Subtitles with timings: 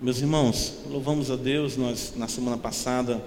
[0.00, 3.20] Meus irmãos, louvamos a Deus, nós na semana passada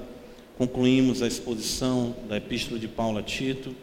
[0.58, 3.76] concluímos a exposição da Epístola de Paulo a Tito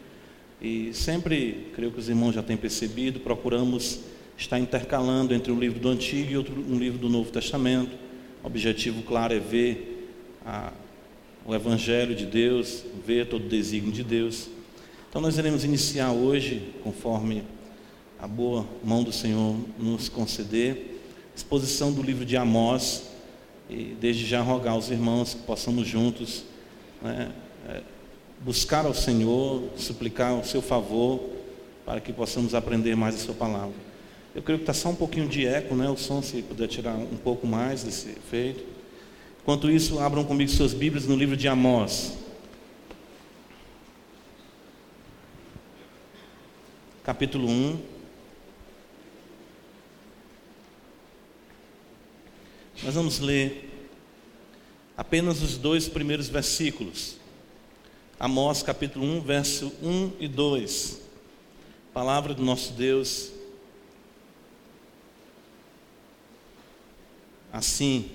[0.59, 4.01] e sempre, creio que os irmãos já têm percebido, procuramos
[4.39, 7.95] estar intercalando entre um livro do Antigo e outro, um livro do Novo Testamento.
[8.43, 10.11] O objetivo, claro, é ver
[10.47, 10.73] a,
[11.45, 14.49] o Evangelho de Deus, ver todo o desígnio de Deus.
[15.11, 17.43] Então, nós iremos iniciar hoje, conforme
[18.19, 20.98] a boa mão do Senhor nos conceder
[21.39, 23.05] exposição do livro de Amós,
[23.71, 26.43] e desde já rogar aos irmãos que possamos juntos
[27.01, 27.31] né,
[27.69, 27.81] é,
[28.41, 31.21] buscar ao Senhor, suplicar o seu favor,
[31.87, 33.75] para que possamos aprender mais a sua palavra.
[34.35, 35.89] Eu creio que está só um pouquinho de eco, né?
[35.89, 38.65] O som, se puder tirar um pouco mais desse efeito.
[39.41, 42.19] Enquanto isso, abram comigo suas Bíblias no livro de Amós.
[47.05, 47.98] Capítulo 1.
[52.83, 53.91] Nós vamos ler
[54.97, 57.17] apenas os dois primeiros versículos.
[58.21, 61.01] Amós capítulo 1, verso 1 e 2.
[61.93, 63.33] Palavra do nosso Deus.
[67.53, 68.13] Assim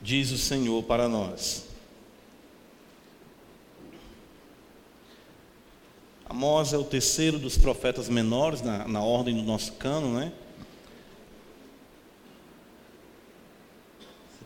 [0.00, 1.66] diz o Senhor para nós.
[6.24, 10.32] Amós é o terceiro dos profetas menores na, na ordem do nosso cano, né?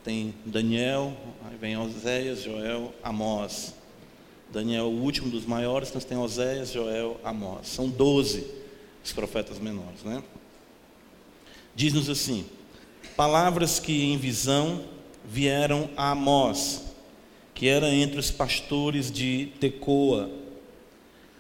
[0.07, 3.75] Tem Daniel, aí vem Oséias, Joel, Amós.
[4.53, 7.67] Daniel, o último dos maiores, nós temos Oséias, Joel, Amós.
[7.67, 8.47] São doze
[9.05, 10.23] os profetas menores, né?
[11.75, 12.47] Diz-nos assim:
[13.17, 14.85] palavras que em visão
[15.25, 16.85] vieram a Amós,
[17.53, 20.31] que era entre os pastores de Tecoa,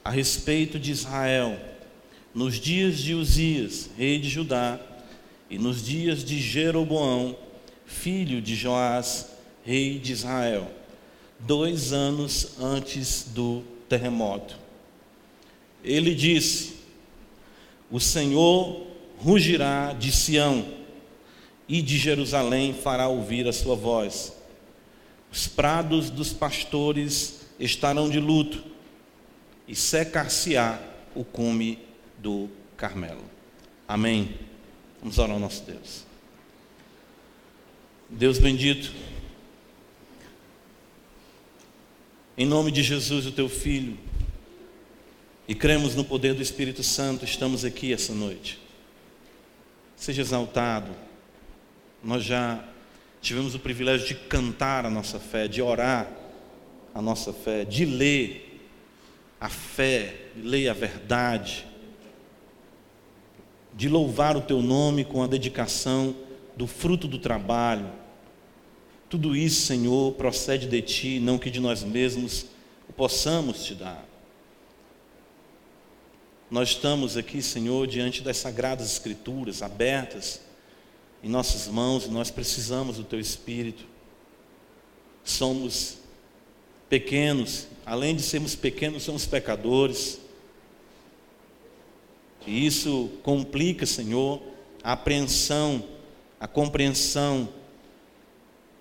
[0.02, 1.56] a respeito de Israel,
[2.34, 4.80] nos dias de Uzias, rei de Judá,
[5.48, 7.45] e nos dias de Jeroboão,
[7.86, 9.30] filho de Joás,
[9.64, 10.70] rei de Israel,
[11.38, 14.58] dois anos antes do terremoto.
[15.82, 16.76] Ele disse:
[17.90, 18.86] O Senhor
[19.18, 20.66] rugirá de Sião
[21.68, 24.32] e de Jerusalém fará ouvir a sua voz.
[25.32, 28.64] Os prados dos pastores estarão de luto
[29.66, 30.78] e secar-se-á
[31.14, 31.78] o cume
[32.18, 33.24] do Carmelo.
[33.88, 34.34] Amém.
[35.00, 36.05] Vamos orar ao nosso Deus.
[38.08, 38.92] Deus bendito,
[42.38, 43.98] em nome de Jesus, o teu Filho,
[45.48, 48.60] e cremos no poder do Espírito Santo, estamos aqui essa noite.
[49.96, 50.92] Seja exaltado,
[52.02, 52.64] nós já
[53.20, 56.08] tivemos o privilégio de cantar a nossa fé, de orar
[56.94, 58.68] a nossa fé, de ler
[59.40, 61.66] a fé, de ler a verdade,
[63.74, 66.14] de louvar o teu nome com a dedicação
[66.56, 67.90] do fruto do trabalho.
[69.08, 72.46] Tudo isso, Senhor, procede de Ti, não que de nós mesmos
[72.88, 74.04] o possamos te dar.
[76.50, 80.40] Nós estamos aqui, Senhor, diante das sagradas Escrituras abertas
[81.22, 83.84] em nossas mãos e nós precisamos do Teu Espírito.
[85.24, 85.98] Somos
[86.88, 90.20] pequenos, além de sermos pequenos, somos pecadores.
[92.46, 94.40] E isso complica, Senhor,
[94.84, 95.84] a apreensão
[96.46, 97.48] a compreensão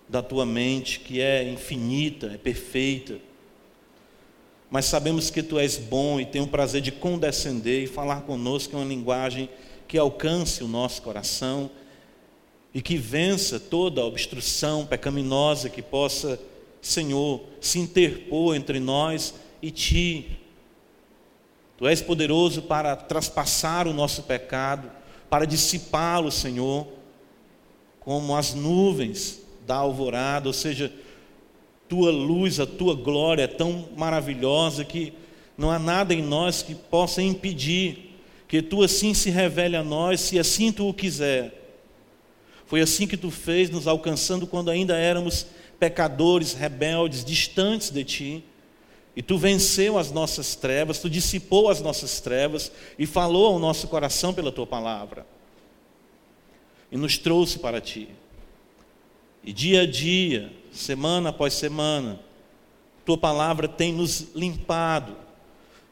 [0.08, 3.18] da tua mente, que é infinita, é perfeita.
[4.70, 8.76] Mas sabemos que tu és bom e tem o prazer de condescender e falar conosco
[8.76, 9.50] em uma linguagem
[9.88, 11.72] que alcance o nosso coração
[12.72, 16.40] e que vença toda a obstrução pecaminosa que possa,
[16.84, 20.38] Senhor, se interpor entre nós e ti.
[21.80, 24.92] Tu és poderoso para traspassar o nosso pecado,
[25.32, 26.94] para dissipá-lo, Senhor
[28.06, 30.94] como as nuvens da alvorada, ou seja,
[31.90, 35.12] tua luz, a tua glória é tão maravilhosa que
[35.58, 38.12] não há nada em nós que possa impedir
[38.48, 41.64] que tu assim se revele a nós, se assim tu o quiser.
[42.68, 45.48] Foi assim que tu fez, nos alcançando quando ainda éramos
[45.80, 48.44] pecadores, rebeldes, distantes de ti.
[49.16, 53.88] E tu venceu as nossas trevas, tu dissipou as nossas trevas e falou ao nosso
[53.88, 55.26] coração pela tua palavra
[56.92, 58.10] e nos trouxe para ti.
[59.44, 62.20] E dia a dia, semana após semana,
[63.06, 65.16] tua palavra tem nos limpado.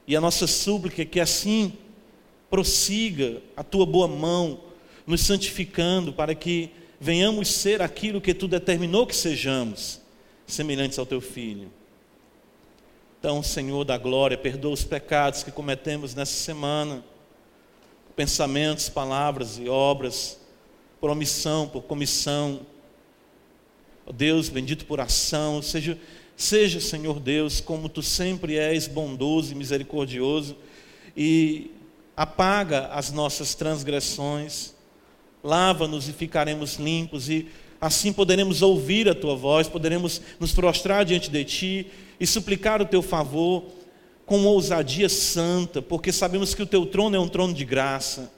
[0.07, 1.73] E a nossa súplica é que assim
[2.49, 4.59] prossiga a tua boa mão,
[5.05, 10.01] nos santificando para que venhamos ser aquilo que tu determinou que sejamos,
[10.47, 11.71] semelhantes ao teu filho.
[13.19, 17.03] Então, Senhor da glória, perdoa os pecados que cometemos nessa semana,
[18.15, 20.42] pensamentos, palavras e obras
[21.03, 22.61] por omissão, por comissão,
[24.13, 25.99] Deus, bendito por ação, seja,
[26.37, 30.55] seja, Senhor Deus, como tu sempre és bondoso e misericordioso,
[31.13, 31.71] e
[32.15, 34.73] apaga as nossas transgressões,
[35.43, 37.49] lava-nos e ficaremos limpos, e
[37.81, 42.85] assim poderemos ouvir a tua voz, poderemos nos prostrar diante de ti e suplicar o
[42.85, 43.65] teu favor
[44.25, 48.31] com ousadia santa, porque sabemos que o teu trono é um trono de graça.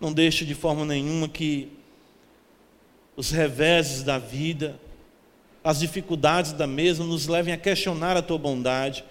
[0.00, 1.68] Não deixe de forma nenhuma que
[3.16, 4.78] os reveses da vida,
[5.64, 9.04] as dificuldades da mesma nos levem a questionar a tua bondade,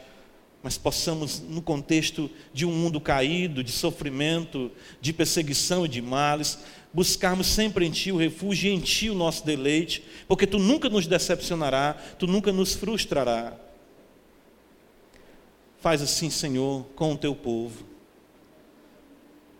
[0.62, 4.72] mas possamos, no contexto de um mundo caído, de sofrimento,
[5.02, 6.60] de perseguição e de males,
[6.94, 10.90] buscarmos sempre em Ti o refúgio e em Ti o nosso deleite, porque Tu nunca
[10.90, 13.54] nos decepcionará, Tu nunca nos frustrará.
[15.80, 17.95] Faz assim, Senhor, com o Teu povo.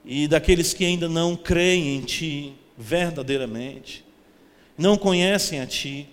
[0.06, 4.06] E daqueles que ainda não creem em Ti verdadeiramente,
[4.78, 6.08] não conhecem a Ti,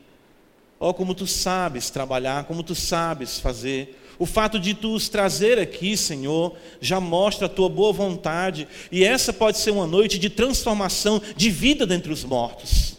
[0.80, 5.08] ó, oh, como Tu sabes trabalhar, como Tu sabes fazer, o fato de tu os
[5.08, 10.18] trazer aqui, Senhor, já mostra a tua boa vontade, e essa pode ser uma noite
[10.18, 12.98] de transformação, de vida dentre os mortos,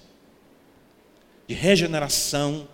[1.48, 2.68] de regeneração.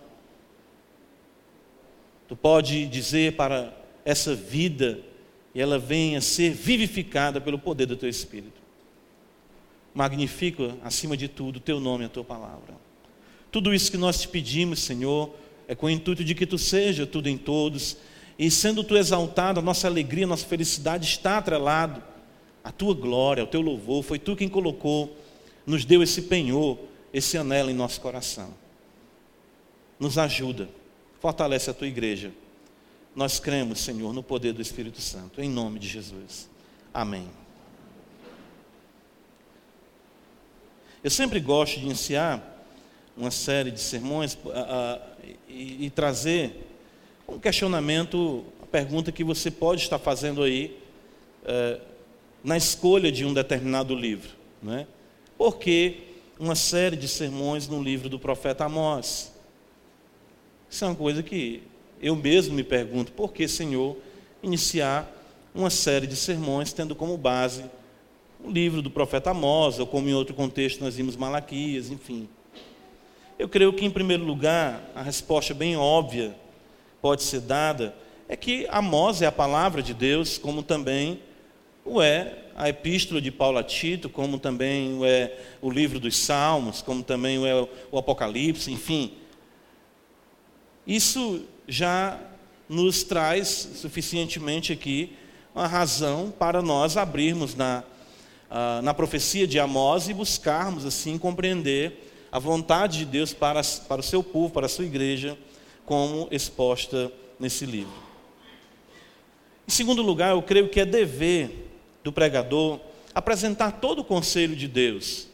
[2.26, 3.72] Tu pode dizer para
[4.04, 5.00] essa vida
[5.54, 8.60] e ela venha ser vivificada pelo poder do teu Espírito.
[9.94, 12.74] Magnifica, acima de tudo, o teu nome e a tua palavra.
[13.50, 15.34] Tudo isso que nós te pedimos, Senhor,
[15.66, 17.96] é com o intuito de que tu seja tudo em todos
[18.38, 22.02] e sendo tu exaltado, a nossa alegria, a nossa felicidade está atrelado
[22.64, 24.02] à tua glória, ao teu louvor.
[24.02, 25.14] Foi tu quem colocou,
[25.66, 26.78] nos deu esse penhor,
[27.12, 28.54] esse anelo em nosso coração.
[29.98, 30.68] Nos ajuda,
[31.20, 32.32] fortalece a tua igreja.
[33.14, 36.48] Nós cremos, Senhor, no poder do Espírito Santo, em nome de Jesus.
[36.94, 37.28] Amém.
[41.02, 42.64] Eu sempre gosto de iniciar
[43.16, 46.68] uma série de sermões uh, uh, e, e trazer
[47.26, 50.76] um questionamento, a pergunta que você pode estar fazendo aí
[51.44, 51.80] é,
[52.42, 54.30] na escolha de um determinado livro.
[54.62, 54.86] Né?
[55.38, 56.08] Por que
[56.38, 59.32] uma série de sermões no livro do profeta Amós?
[60.68, 61.62] Isso é uma coisa que
[62.00, 63.96] eu mesmo me pergunto, por que, Senhor,
[64.42, 65.10] iniciar
[65.54, 67.64] uma série de sermões tendo como base
[68.42, 72.28] o livro do profeta Amós, ou como em outro contexto nós vimos Malaquias, enfim.
[73.38, 76.34] Eu creio que, em primeiro lugar, a resposta bem óbvia
[77.00, 77.94] pode ser dada
[78.30, 81.20] é que Amós é a palavra de Deus, como também
[81.84, 86.16] o é a epístola de Paulo a Tito, como também o é o livro dos
[86.16, 89.14] Salmos, como também o é o Apocalipse, enfim.
[90.86, 92.18] Isso já
[92.68, 93.46] nos traz
[93.76, 95.16] suficientemente aqui
[95.54, 97.84] uma razão para nós abrirmos na,
[98.50, 104.00] uh, na profecia de Amós e buscarmos assim compreender a vontade de Deus para, para
[104.00, 105.38] o seu povo, para a sua igreja,
[105.86, 107.94] como exposta nesse livro.
[109.66, 111.68] Em segundo lugar, eu creio que é dever
[112.02, 112.80] do pregador
[113.14, 115.28] apresentar todo o conselho de Deus.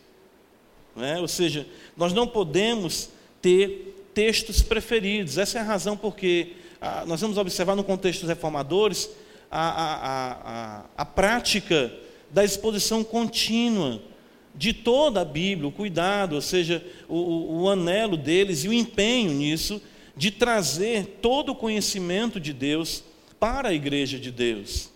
[0.98, 1.18] É?
[1.18, 1.66] Ou seja,
[1.96, 3.08] nós não podemos
[3.40, 5.36] ter textos preferidos.
[5.36, 9.10] Essa é a razão porque ah, nós vamos observar no contexto dos reformadores
[9.50, 11.92] a, a, a, a prática
[12.30, 14.00] da exposição contínua
[14.54, 19.32] de toda a Bíblia, o cuidado, ou seja, o, o, anelo deles e o empenho
[19.32, 19.82] nisso
[20.16, 23.04] de trazer todo o conhecimento de Deus
[23.38, 24.88] para a igreja de Deus.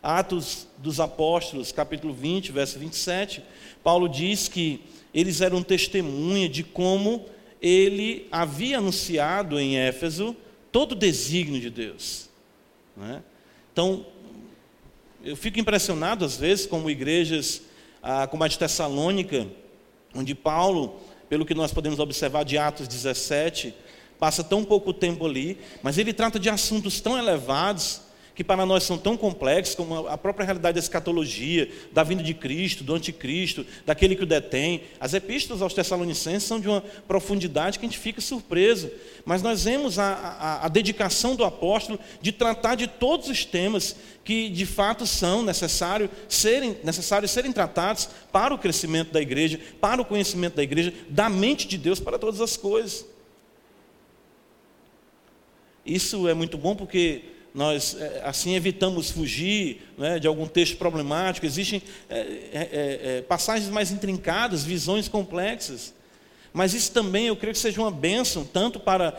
[0.00, 3.42] Atos dos Apóstolos, capítulo 20, verso 27,
[3.82, 4.80] Paulo diz que
[5.12, 7.33] eles eram testemunha de como
[7.66, 10.36] ele havia anunciado em Éfeso
[10.70, 12.28] todo o desígnio de Deus.
[12.94, 13.22] Né?
[13.72, 14.04] Então,
[15.24, 17.62] eu fico impressionado às vezes como igrejas
[18.02, 19.46] ah, como a de Tessalônica,
[20.14, 23.74] onde Paulo, pelo que nós podemos observar de Atos 17,
[24.18, 28.02] passa tão pouco tempo ali, mas ele trata de assuntos tão elevados
[28.34, 32.34] que para nós são tão complexos, como a própria realidade da escatologia, da vinda de
[32.34, 34.82] Cristo, do anticristo, daquele que o detém.
[34.98, 38.90] As epístolas aos Tessalonicenses são de uma profundidade que a gente fica surpreso.
[39.24, 43.94] Mas nós vemos a, a, a dedicação do apóstolo de tratar de todos os temas
[44.24, 50.02] que de fato são necessários serem, necessários serem tratados para o crescimento da igreja, para
[50.02, 53.06] o conhecimento da igreja, da mente de Deus para todas as coisas.
[55.86, 61.46] Isso é muito bom porque nós é, assim evitamos fugir né, de algum texto problemático.
[61.46, 61.80] Existem
[62.10, 65.94] é, é, é, é, passagens mais intrincadas, visões complexas.
[66.56, 69.12] Mas isso também eu creio que seja uma bênção, tanto para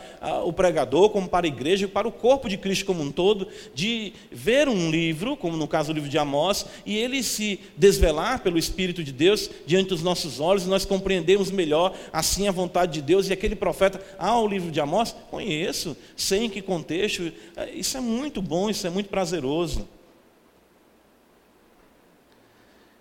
[0.46, 3.46] o pregador, como para a igreja, e para o corpo de Cristo como um todo,
[3.74, 8.42] de ver um livro, como no caso do livro de Amós, e ele se desvelar
[8.42, 12.94] pelo Espírito de Deus diante dos nossos olhos, e nós compreendemos melhor assim a vontade
[12.94, 17.30] de Deus, e aquele profeta, ah, o livro de Amós, conheço, sei em que contexto,
[17.54, 19.86] é, isso é muito bom, isso é muito prazeroso.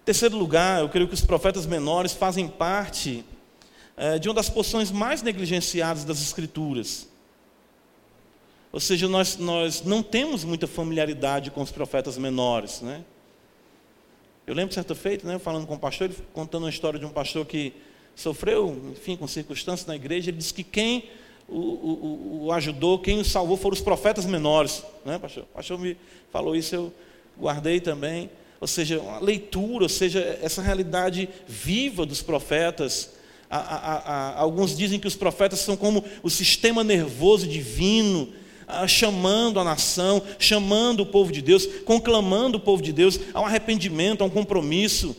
[0.03, 3.23] Terceiro lugar, eu creio que os profetas menores fazem parte
[3.97, 7.07] é, de uma das porções mais negligenciadas das Escrituras.
[8.71, 12.81] Ou seja, nós, nós não temos muita familiaridade com os profetas menores.
[12.81, 13.05] Né?
[14.45, 17.09] Eu lembro certa feita, né, falando com o pastor, ele contando uma história de um
[17.09, 17.71] pastor que
[18.15, 21.09] sofreu, enfim, com circunstâncias na igreja, ele disse que quem
[21.47, 24.83] o, o, o ajudou, quem o salvou foram os profetas menores.
[25.05, 25.43] Né, pastor?
[25.43, 25.95] O pastor me
[26.31, 26.93] falou isso, eu
[27.39, 28.29] guardei também.
[28.59, 33.14] Ou seja, uma leitura, ou seja, essa realidade viva dos profetas
[33.49, 38.33] a, a, a, alguns dizem que os profetas são como o sistema nervoso divino,
[38.87, 44.23] chamando a nação, chamando o povo de Deus, conclamando o povo de Deus ao arrependimento,
[44.23, 45.15] a um compromisso,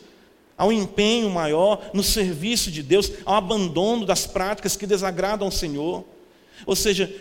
[0.59, 6.05] ao empenho maior no serviço de Deus, ao abandono das práticas que desagradam ao Senhor.
[6.65, 7.13] Ou seja,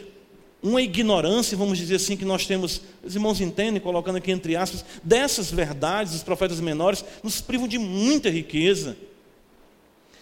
[0.63, 4.83] uma ignorância, vamos dizer assim, que nós temos, os irmãos entendem, colocando aqui entre aspas,
[5.03, 8.97] dessas verdades dos profetas menores, nos privam de muita riqueza.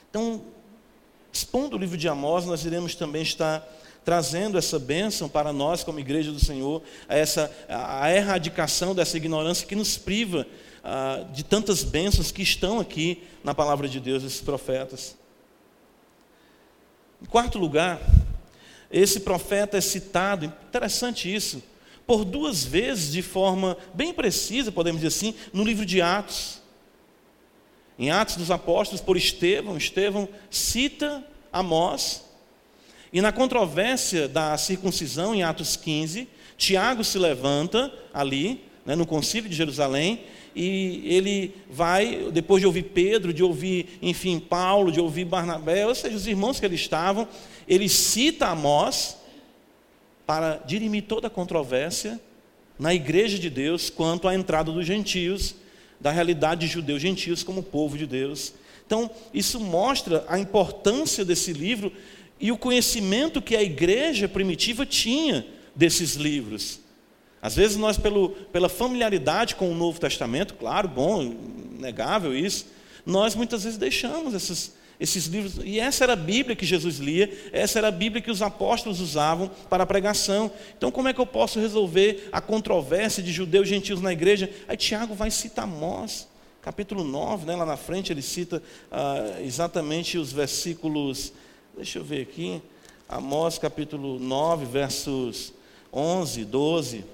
[0.09, 0.41] Então,
[1.33, 3.67] Expondo o livro de Amós, nós iremos também estar
[4.05, 9.65] trazendo essa bênção para nós, como igreja do Senhor, a, essa, a erradicação dessa ignorância
[9.65, 10.45] que nos priva
[10.83, 15.17] ah, de tantas bênçãos que estão aqui na palavra de Deus, esses profetas.
[17.19, 17.99] Em quarto lugar,
[18.91, 21.63] esse profeta é citado, interessante isso,
[22.05, 26.61] por duas vezes de forma bem precisa, podemos dizer assim, no livro de Atos.
[27.97, 32.23] Em Atos dos Apóstolos, por Estevão, Estevão cita Amós,
[33.13, 39.47] e na controvérsia da circuncisão, em Atos 15, Tiago se levanta ali, né, no concílio
[39.47, 40.21] de Jerusalém,
[40.55, 45.93] e ele vai, depois de ouvir Pedro, de ouvir, enfim, Paulo, de ouvir Barnabé, ou
[45.93, 47.27] seja, os irmãos que ali estavam,
[47.67, 49.17] ele cita Amós
[50.25, 52.19] para dirimir toda a controvérsia
[52.79, 55.55] na igreja de Deus quanto à entrada dos gentios
[56.03, 58.53] da realidade de judeus gentios como povo de Deus.
[58.85, 61.93] Então, isso mostra a importância desse livro
[62.39, 66.81] e o conhecimento que a igreja primitiva tinha desses livros.
[67.41, 71.35] Às vezes nós, pelo, pela familiaridade com o Novo Testamento, claro, bom,
[71.79, 72.65] negável isso,
[73.05, 75.59] nós muitas vezes deixamos essas, esses livros.
[75.63, 78.99] E essa era a Bíblia que Jesus lia, essa era a Bíblia que os apóstolos
[78.99, 80.51] usavam para a pregação.
[80.77, 84.49] Então, como é que eu posso resolver a controvérsia de judeus e gentios na igreja?
[84.67, 86.27] Aí Tiago vai citar Amós,
[86.61, 91.33] capítulo 9, né, lá na frente ele cita ah, exatamente os versículos,
[91.75, 92.61] deixa eu ver aqui,
[93.07, 95.53] Amós capítulo 9, versos
[95.91, 97.05] 11, 12.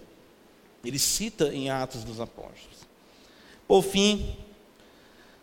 [0.84, 2.88] Ele cita em Atos dos Apóstolos.
[3.68, 4.36] Por fim,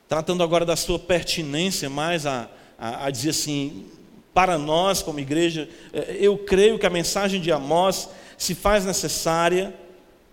[0.08, 2.48] tratando agora da sua pertinência mais a,
[2.78, 3.86] a, a dizer assim,
[4.32, 9.74] para nós como igreja, é, eu creio que a mensagem de Amós se faz necessária,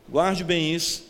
[0.10, 1.06] guarde bem isso,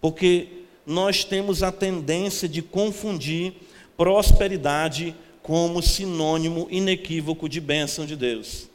[0.00, 0.48] porque
[0.86, 3.54] nós temos a tendência de confundir
[3.96, 8.68] prosperidade como sinônimo inequívoco de bênção de Deus.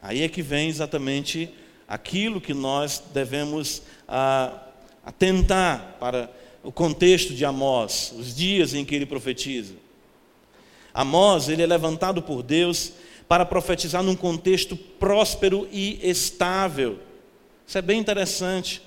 [0.00, 1.50] Aí é que vem exatamente
[1.86, 4.62] aquilo que nós devemos ah,
[5.04, 6.30] atentar para
[6.62, 9.74] o contexto de Amós, os dias em que ele profetiza.
[10.92, 12.92] Amós, ele é levantado por Deus
[13.28, 16.98] para profetizar num contexto próspero e estável.
[17.66, 18.82] Isso é bem interessante.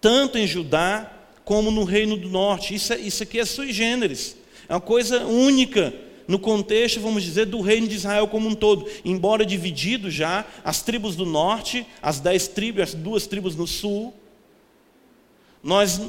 [0.00, 1.12] Tanto em Judá
[1.44, 2.74] como no Reino do Norte.
[2.74, 4.36] Isso, é, isso aqui é sui generis.
[4.68, 5.94] É uma coisa única
[6.28, 8.86] no contexto, vamos dizer, do reino de Israel como um todo.
[9.02, 14.12] Embora dividido já, as tribos do norte, as dez tribos, as duas tribos no sul,
[15.62, 16.00] nós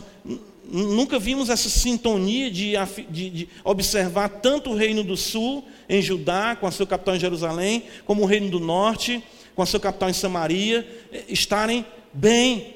[0.72, 2.74] nunca vimos essa sintonia de,
[3.10, 7.20] de, de, observar tanto o reino do sul, em Judá, com a sua capital em
[7.20, 9.24] Jerusalém, como o reino do norte,
[9.56, 12.76] com a sua capital em Samaria, eh, estarem bem,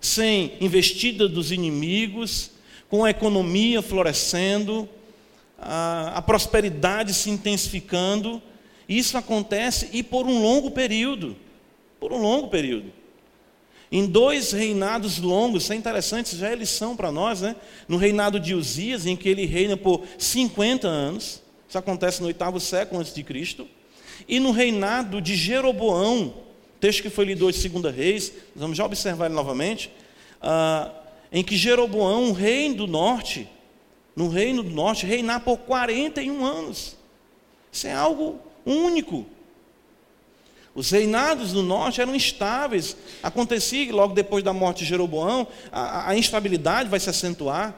[0.00, 2.52] sem investida dos inimigos,
[2.88, 4.88] com a economia florescendo,
[5.58, 8.40] a, a prosperidade se intensificando.
[8.88, 11.36] Isso acontece e por um longo período.
[11.98, 12.92] Por um longo período.
[13.90, 17.54] Em dois reinados longos, isso é interessante, isso já é lição para nós, né?
[17.86, 22.58] No reinado de Uzias, em que ele reina por 50 anos, isso acontece no oitavo
[22.58, 23.68] século antes de Cristo,
[24.28, 26.34] e no reinado de Jeroboão,
[26.80, 29.90] texto que foi lido hoje, segunda Reis, vamos já observar ele novamente,
[30.42, 30.90] ah,
[31.30, 33.48] em que Jeroboão, rei do norte,
[34.14, 36.96] no reino do norte, reinar por 41 anos.
[37.70, 39.26] Isso é algo único.
[40.76, 42.94] Os reinados do norte eram instáveis.
[43.22, 47.74] Acontecia que logo depois da morte de Jeroboão, a, a instabilidade vai se acentuar.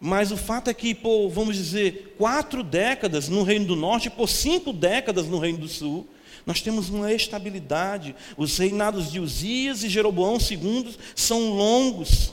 [0.00, 4.26] Mas o fato é que, por, vamos dizer, quatro décadas no Reino do Norte por
[4.26, 6.08] cinco décadas no Reino do Sul,
[6.46, 8.16] nós temos uma estabilidade.
[8.38, 12.32] Os reinados de Uzias e Jeroboão II são longos,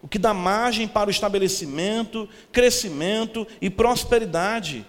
[0.00, 4.86] o que dá margem para o estabelecimento, crescimento e prosperidade.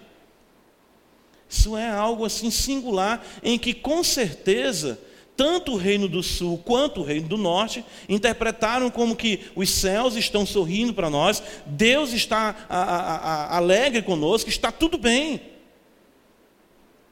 [1.54, 4.98] Isso é algo assim singular, em que com certeza
[5.36, 10.16] tanto o reino do sul quanto o reino do norte interpretaram como que os céus
[10.16, 15.40] estão sorrindo para nós, Deus está a, a, a, alegre conosco, está tudo bem.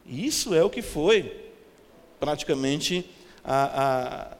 [0.04, 1.50] Isso é o que foi
[2.18, 3.04] praticamente
[3.44, 4.37] a,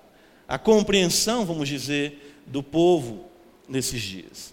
[0.49, 3.25] a compreensão, vamos dizer, do povo
[3.69, 4.53] nesses dias.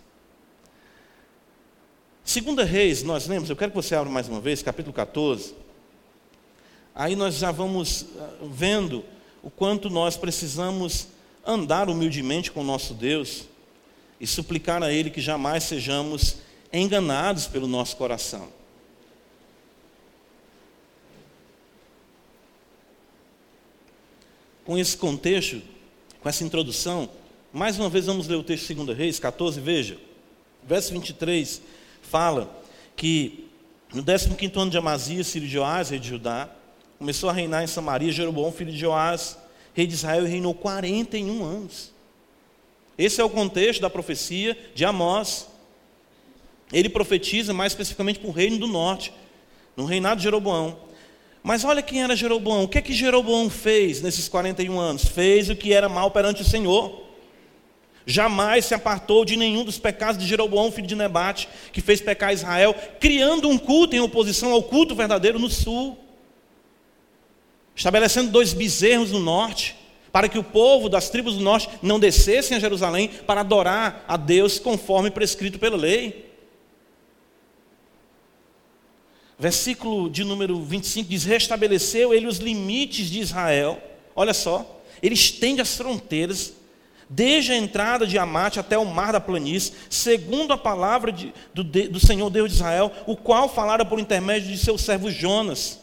[2.30, 5.56] Segunda Reis, nós lemos, eu quero que você abra mais uma vez, capítulo 14.
[6.94, 9.04] Aí nós já vamos ah, vendo
[9.42, 11.08] o quanto nós precisamos
[11.44, 13.46] andar humildemente com o nosso Deus
[14.22, 16.38] e suplicar a Ele que jamais sejamos
[16.72, 18.48] enganados pelo nosso coração.
[24.64, 25.64] Com esse contexto,
[26.22, 27.10] com essa introdução,
[27.52, 29.98] mais uma vez vamos ler o texto de 2 Reis 14, veja,
[30.64, 31.79] verso 23
[32.10, 32.50] fala
[32.96, 33.48] que
[33.94, 36.50] no 15 ano de Amazias, filho de Joás, rei de Judá,
[36.98, 39.38] começou a reinar em Samaria Jeroboão, filho de Joás,
[39.74, 41.94] rei de Israel, e reinou 41 anos.
[42.98, 45.48] Esse é o contexto da profecia de Amós.
[46.74, 49.14] Ele profetiza mais especificamente para o reino do norte,
[49.78, 50.78] no reinado de Jeroboão.
[51.42, 52.64] Mas olha quem era Jeroboão.
[52.64, 55.06] O que é que Jeroboão fez nesses 41 anos?
[55.06, 57.09] Fez o que era mal perante o Senhor
[58.06, 62.34] jamais se apartou de nenhum dos pecados de Jeroboão, filho de Nebate, que fez pecar
[62.34, 65.98] Israel, criando um culto em oposição ao culto verdadeiro no sul,
[67.76, 69.76] estabelecendo dois bezerros no norte,
[70.12, 74.18] para que o povo das tribos do norte não descessem a Jerusalém para adorar a
[74.18, 76.30] Deus conforme prescrito pela lei.
[79.38, 83.82] Versículo de número 25 diz: Restabeleceu ele os limites de Israel.
[84.16, 86.54] Olha só, ele estende as fronteiras
[87.10, 91.64] desde a entrada de Amate até o mar da planície, segundo a palavra de, do,
[91.64, 95.80] do Senhor Deus de Israel, o qual falara por intermédio de seu servo Jonas.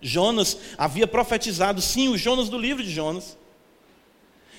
[0.00, 3.36] Jonas havia profetizado, sim, o Jonas do livro de Jonas,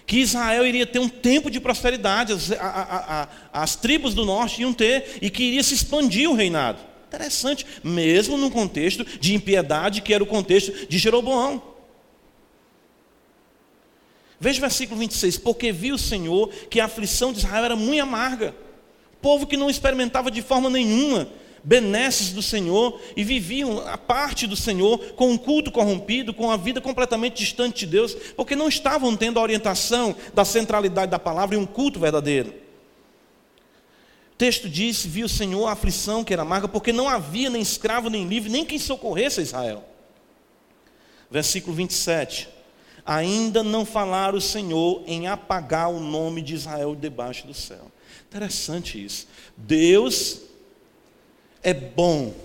[0.06, 4.26] que Israel iria ter um tempo de prosperidade, as, a, a, a, as tribos do
[4.26, 6.80] norte iam ter, e que iria se expandir o reinado.
[7.08, 11.77] Interessante, mesmo num contexto de impiedade, que era o contexto de Jeroboão.
[14.40, 15.38] Veja o versículo 26.
[15.38, 18.56] Porque viu o Senhor que a aflição de Israel era muito amarga.
[19.22, 21.28] Povo que não experimentava de forma nenhuma
[21.64, 26.56] benesses do Senhor e viviam a parte do Senhor com um culto corrompido, com a
[26.56, 31.56] vida completamente distante de Deus, porque não estavam tendo a orientação da centralidade da palavra
[31.56, 32.54] e um culto verdadeiro.
[34.32, 37.62] O texto diz: Viu o Senhor a aflição que era amarga, porque não havia nem
[37.62, 39.84] escravo nem livre, nem quem socorresse a Israel.
[41.30, 42.57] Versículo 27
[43.08, 47.90] ainda não falar o Senhor em apagar o nome de Israel debaixo do céu.
[48.28, 49.28] Interessante isso.
[49.56, 50.42] Deus
[51.64, 52.28] é bom.
[52.28, 52.36] O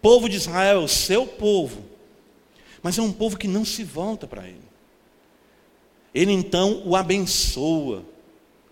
[0.00, 1.84] povo de Israel, o seu povo,
[2.82, 4.64] mas é um povo que não se volta para ele.
[6.14, 8.02] Ele então o abençoa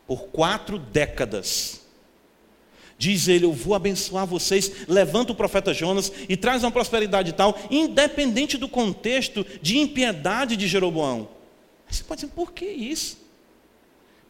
[0.07, 1.83] por quatro décadas.
[3.05, 4.73] Diz ele: Eu vou abençoar vocês.
[4.89, 10.67] Levanta o profeta Jonas e traz uma prosperidade tal, independente do contexto de impiedade de
[10.67, 11.29] Jeroboão.
[11.87, 13.19] Aí você pode dizer: Por que isso?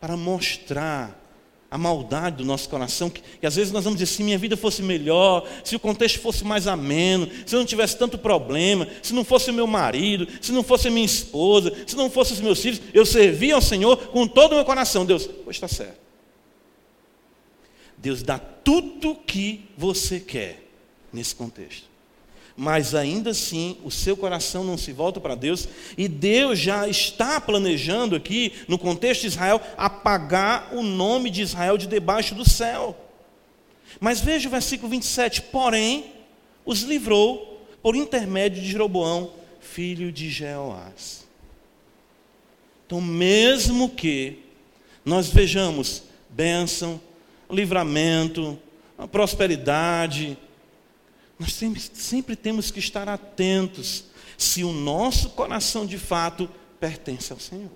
[0.00, 1.22] Para mostrar
[1.70, 4.56] a maldade do nosso coração, que, que, às vezes nós vamos dizer: se minha vida
[4.56, 9.14] fosse melhor, se o contexto fosse mais ameno, se eu não tivesse tanto problema, se
[9.14, 12.40] não fosse o meu marido, se não fosse a minha esposa, se não fossem os
[12.40, 15.06] meus filhos, eu servia ao Senhor com todo o meu coração.
[15.06, 16.03] Deus, pois está certo.
[18.04, 20.62] Deus dá tudo o que você quer
[21.10, 21.88] nesse contexto.
[22.54, 27.40] Mas ainda assim, o seu coração não se volta para Deus, e Deus já está
[27.40, 32.94] planejando aqui, no contexto de Israel, apagar o nome de Israel de debaixo do céu.
[33.98, 36.12] Mas veja o versículo 27: porém,
[36.62, 41.26] os livrou por intermédio de Jeroboão, filho de Jeoás.
[42.86, 44.40] Então, mesmo que
[45.06, 47.00] nós vejamos bênção,
[47.50, 48.58] livramento,
[48.96, 50.38] a prosperidade.
[51.38, 54.04] Nós sempre, sempre temos que estar atentos
[54.36, 57.70] se o nosso coração de fato pertence ao Senhor.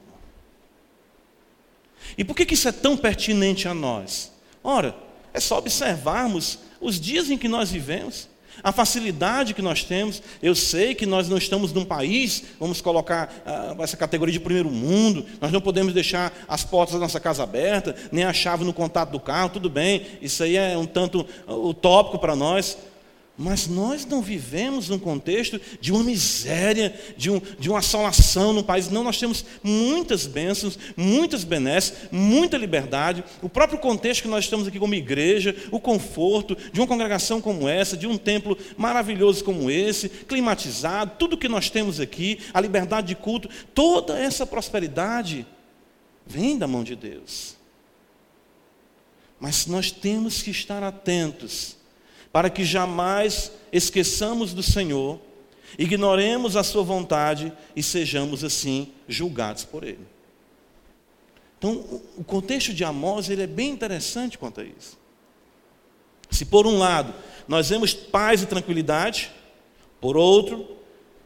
[2.16, 4.32] E por que, que isso é tão pertinente a nós?
[4.62, 4.96] Ora,
[5.32, 8.28] é só observarmos os dias em que nós vivemos,
[8.62, 10.22] a facilidade que nós temos.
[10.42, 13.32] Eu sei que nós não estamos num país, vamos colocar
[13.76, 17.42] uh, essa categoria de primeiro mundo, nós não podemos deixar as portas da nossa casa
[17.42, 21.26] abertas, nem a chave no contato do carro, tudo bem, isso aí é um tanto
[21.46, 22.76] utópico para nós,
[23.38, 28.64] mas nós não vivemos num contexto de uma miséria, de, um, de uma assolação no
[28.64, 28.90] país.
[28.90, 33.22] Não, nós temos muitas bênçãos, muitas benesses, muita liberdade.
[33.40, 37.68] O próprio contexto que nós estamos aqui como igreja, o conforto de uma congregação como
[37.68, 43.06] essa, de um templo maravilhoso como esse, climatizado, tudo que nós temos aqui, a liberdade
[43.06, 45.46] de culto, toda essa prosperidade
[46.26, 47.56] vem da mão de Deus.
[49.38, 51.77] Mas nós temos que estar atentos
[52.32, 55.20] para que jamais esqueçamos do Senhor,
[55.78, 60.06] ignoremos a Sua vontade e sejamos assim julgados por Ele.
[61.58, 64.96] Então, o contexto de Amós ele é bem interessante quanto a isso.
[66.30, 67.12] Se por um lado
[67.48, 69.30] nós vemos paz e tranquilidade,
[70.00, 70.76] por outro,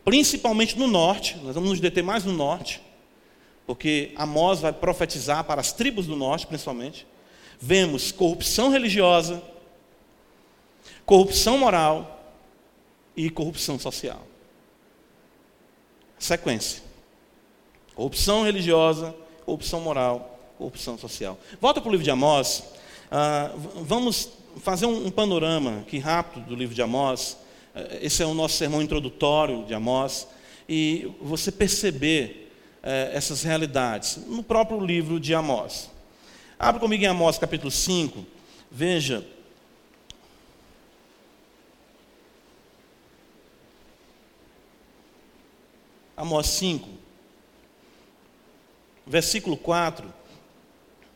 [0.04, 2.80] principalmente no norte, nós vamos nos deter mais no norte,
[3.66, 7.06] porque Amós vai profetizar para as tribos do norte, principalmente.
[7.60, 9.42] Vemos corrupção religiosa,
[11.04, 12.36] corrupção moral
[13.16, 14.26] e corrupção social.
[16.18, 16.82] Sequência:
[17.94, 21.38] corrupção religiosa, corrupção moral, corrupção social.
[21.60, 22.64] Volta para o livro de Amós.
[23.10, 27.36] Ah, vamos fazer um, um, panorama aqui rápido do livro de Amós.
[27.74, 30.28] Eh, esse é o nosso sermão introdutório de Amós.
[30.68, 35.90] E você perceber eh, essas realidades no próprio livro de Amós.
[36.58, 38.24] Abra comigo em Amós capítulo 5.
[38.70, 39.26] Veja
[46.22, 46.88] Amós 5,
[49.04, 50.06] versículo 4,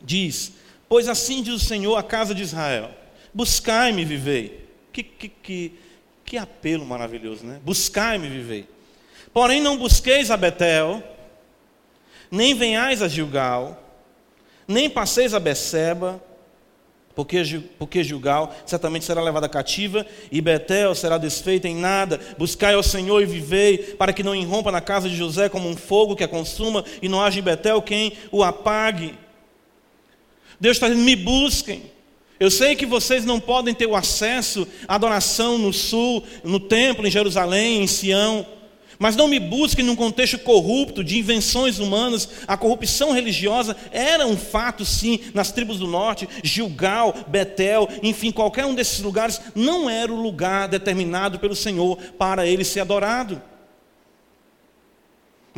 [0.01, 0.51] diz:
[0.89, 2.91] Pois assim diz o Senhor à casa de Israel:
[3.33, 4.67] Buscai-me e vivei.
[4.91, 5.79] Que, que, que,
[6.25, 7.57] que apelo maravilhoso, né?
[7.63, 8.67] Buscai-me e vivei.
[9.31, 11.01] Porém, não busqueis a Betel,
[12.29, 13.81] nem venhais a Gilgal,
[14.67, 16.21] nem passeis a Beceba,
[17.17, 22.21] porque, Gilgal certamente será levada cativa, e Betel será desfeita em nada.
[22.37, 25.75] Buscai ao Senhor e vivei, para que não irrompa na casa de José como um
[25.75, 29.15] fogo que a consuma, e não haja em Betel quem o apague.
[30.59, 31.91] Deus está dizendo: me busquem.
[32.39, 37.07] Eu sei que vocês não podem ter o acesso à adoração no sul, no templo,
[37.07, 38.45] em Jerusalém, em Sião.
[38.99, 42.29] Mas não me busquem num contexto corrupto de invenções humanas.
[42.47, 48.65] A corrupção religiosa era um fato, sim, nas tribos do norte, Gilgal, Betel, enfim, qualquer
[48.65, 53.41] um desses lugares não era o lugar determinado pelo Senhor para ele ser adorado.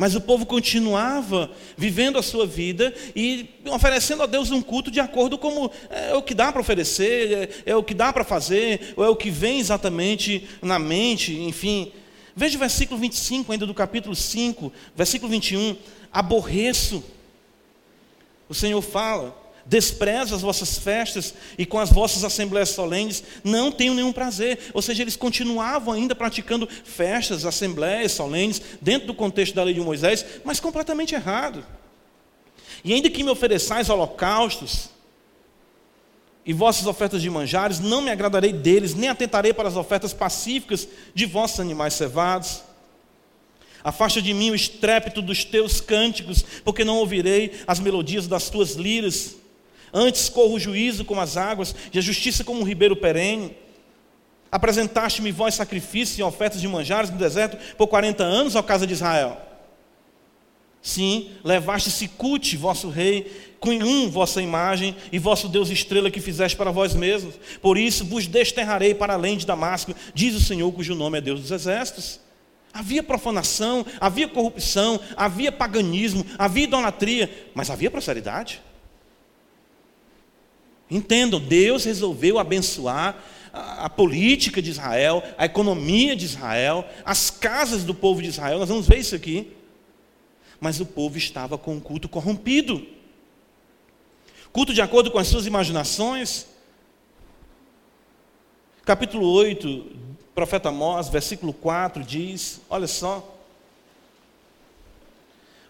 [0.00, 4.98] Mas o povo continuava vivendo a sua vida e oferecendo a Deus um culto de
[4.98, 8.94] acordo com é, o que dá para oferecer, é, é o que dá para fazer,
[8.96, 11.92] ou é o que vem exatamente na mente, enfim.
[12.34, 15.76] Veja o versículo 25, ainda do capítulo 5, versículo 21.
[16.12, 17.02] Aborreço.
[18.48, 23.94] O Senhor fala: desprezo as vossas festas e com as vossas assembleias solenes não tenho
[23.94, 24.58] nenhum prazer.
[24.74, 29.80] Ou seja, eles continuavam ainda praticando festas, assembleias solenes, dentro do contexto da lei de
[29.80, 31.64] Moisés, mas completamente errado.
[32.84, 34.88] E ainda que me ofereçais holocaustos,
[36.44, 40.88] e vossas ofertas de manjares, não me agradarei deles, nem atentarei para as ofertas pacíficas
[41.14, 42.62] de vossos animais cevados.
[43.84, 48.74] Afasta de mim o estrépito dos teus cânticos, porque não ouvirei as melodias das tuas
[48.74, 49.36] liras.
[49.92, 53.56] Antes corro o juízo como as águas, e a justiça como um ribeiro perene.
[54.50, 58.94] Apresentaste-me vós sacrifícios e ofertas de manjares no deserto por quarenta anos, ó casa de
[58.94, 59.40] Israel.
[60.82, 66.56] Sim, levaste Sicute, vosso rei, com um vossa imagem e vosso Deus estrela que fizeste
[66.56, 67.34] para vós mesmos.
[67.60, 71.42] Por isso vos desterrarei para além de Damasco, diz o Senhor, cujo nome é Deus
[71.42, 72.18] dos exércitos.
[72.72, 78.62] Havia profanação, havia corrupção, havia paganismo, havia idolatria, mas havia prosperidade.
[80.90, 87.84] Entendam, Deus resolveu abençoar a, a, política de Israel, a economia de Israel, as casas
[87.84, 89.52] do povo de Israel, nós vamos ver isso aqui.
[90.60, 92.86] Mas o povo estava com um culto corrompido.
[94.52, 96.46] Culto de acordo com as suas imaginações.
[98.84, 99.86] Capítulo 8,
[100.34, 103.36] profeta Amós, versículo 4 diz: Olha só.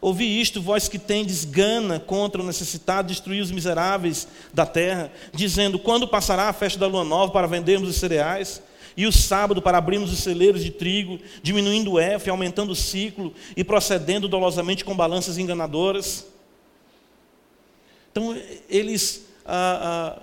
[0.00, 5.78] Ouvi isto, vós que tendes gana contra o necessitado, destruir os miseráveis da terra, dizendo:
[5.78, 8.62] Quando passará a festa da lua nova para vendermos os cereais?
[8.96, 13.34] E o sábado para abrirmos os celeiros de trigo, diminuindo o F, aumentando o ciclo
[13.54, 16.29] e procedendo dolosamente com balanças enganadoras?
[18.10, 18.36] Então,
[18.68, 20.22] eles, a, a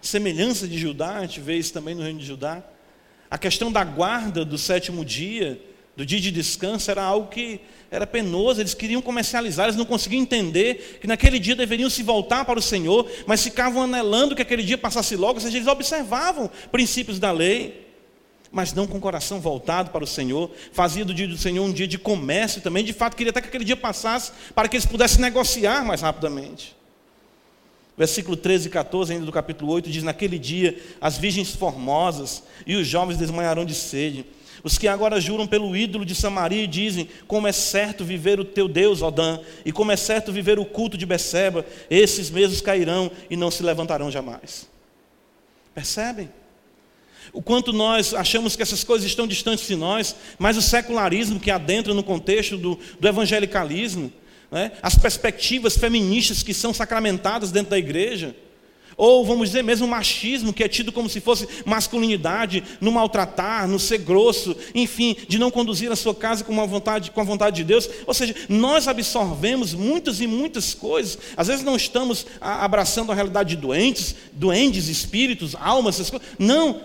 [0.00, 2.62] semelhança de Judá, a gente vê isso também no reino de Judá,
[3.30, 5.60] a questão da guarda do sétimo dia,
[5.96, 10.22] do dia de descanso, era algo que era penoso, eles queriam comercializar, eles não conseguiam
[10.22, 14.62] entender que naquele dia deveriam se voltar para o Senhor, mas ficavam anelando que aquele
[14.62, 17.88] dia passasse logo, ou seja, eles observavam princípios da lei,
[18.50, 21.72] mas não com o coração voltado para o Senhor, fazia do dia do Senhor um
[21.72, 24.86] dia de comércio também, de fato queria até que aquele dia passasse para que eles
[24.86, 26.79] pudessem negociar mais rapidamente.
[28.00, 32.74] Versículo 13 e 14, ainda do capítulo 8, diz: Naquele dia as virgens formosas e
[32.74, 34.24] os jovens desmanharão de sede.
[34.64, 38.44] Os que agora juram pelo ídolo de Samaria e dizem: Como é certo viver o
[38.46, 43.10] teu Deus, Odã, e como é certo viver o culto de Beceba, esses mesmos cairão
[43.28, 44.66] e não se levantarão jamais.
[45.74, 46.30] Percebem?
[47.34, 51.50] O quanto nós achamos que essas coisas estão distantes de nós, mas o secularismo que
[51.50, 54.10] adentra no contexto do, do evangelicalismo,
[54.50, 54.72] né?
[54.82, 58.34] as perspectivas feministas que são sacramentadas dentro da igreja,
[59.00, 63.78] ou vamos dizer mesmo machismo, que é tido como se fosse masculinidade, no maltratar, no
[63.78, 67.56] ser grosso, enfim, de não conduzir a sua casa com, uma vontade, com a vontade
[67.56, 67.88] de Deus.
[68.06, 71.18] Ou seja, nós absorvemos muitas e muitas coisas.
[71.34, 76.28] Às vezes não estamos abraçando a realidade de doentes, doentes, espíritos, almas, essas coisas.
[76.38, 76.82] Não.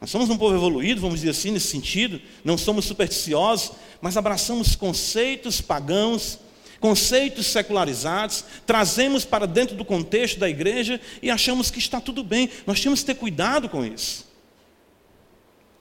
[0.00, 2.20] Nós somos um povo evoluído, vamos dizer assim, nesse sentido.
[2.44, 6.38] Não somos supersticiosos, mas abraçamos conceitos pagãos
[6.80, 12.48] conceitos secularizados, trazemos para dentro do contexto da igreja e achamos que está tudo bem.
[12.66, 14.26] Nós temos que ter cuidado com isso.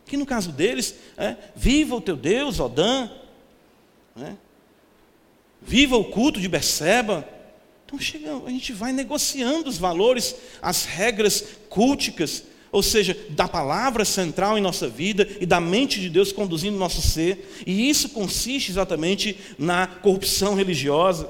[0.05, 3.09] Que no caso deles, é, viva o teu Deus, Odã,
[4.21, 4.33] é,
[5.61, 7.27] viva o culto de Beceba.
[7.85, 14.05] Então chega, a gente vai negociando os valores, as regras culticas ou seja, da palavra
[14.05, 18.71] central em nossa vida e da mente de Deus conduzindo nosso ser, e isso consiste
[18.71, 21.29] exatamente na corrupção religiosa.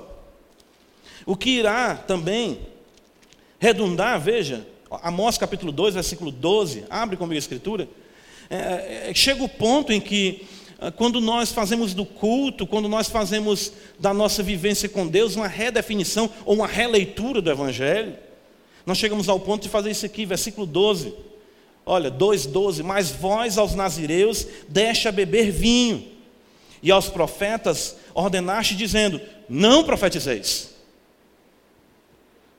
[1.25, 2.59] O que irá também
[3.59, 4.65] redundar, veja,
[5.03, 7.87] Amós capítulo 2, versículo 12, abre comigo a escritura,
[8.49, 10.47] é, é, chega o ponto em que,
[10.79, 15.47] ah, quando nós fazemos do culto, quando nós fazemos da nossa vivência com Deus uma
[15.47, 18.15] redefinição ou uma releitura do Evangelho,
[18.85, 21.13] nós chegamos ao ponto de fazer isso aqui, versículo 12.
[21.89, 26.07] Olha, 2,12: Mas vós aos nazireus deixa beber vinho,
[26.83, 30.75] e aos profetas ordenaste, dizendo: Não profetizeis.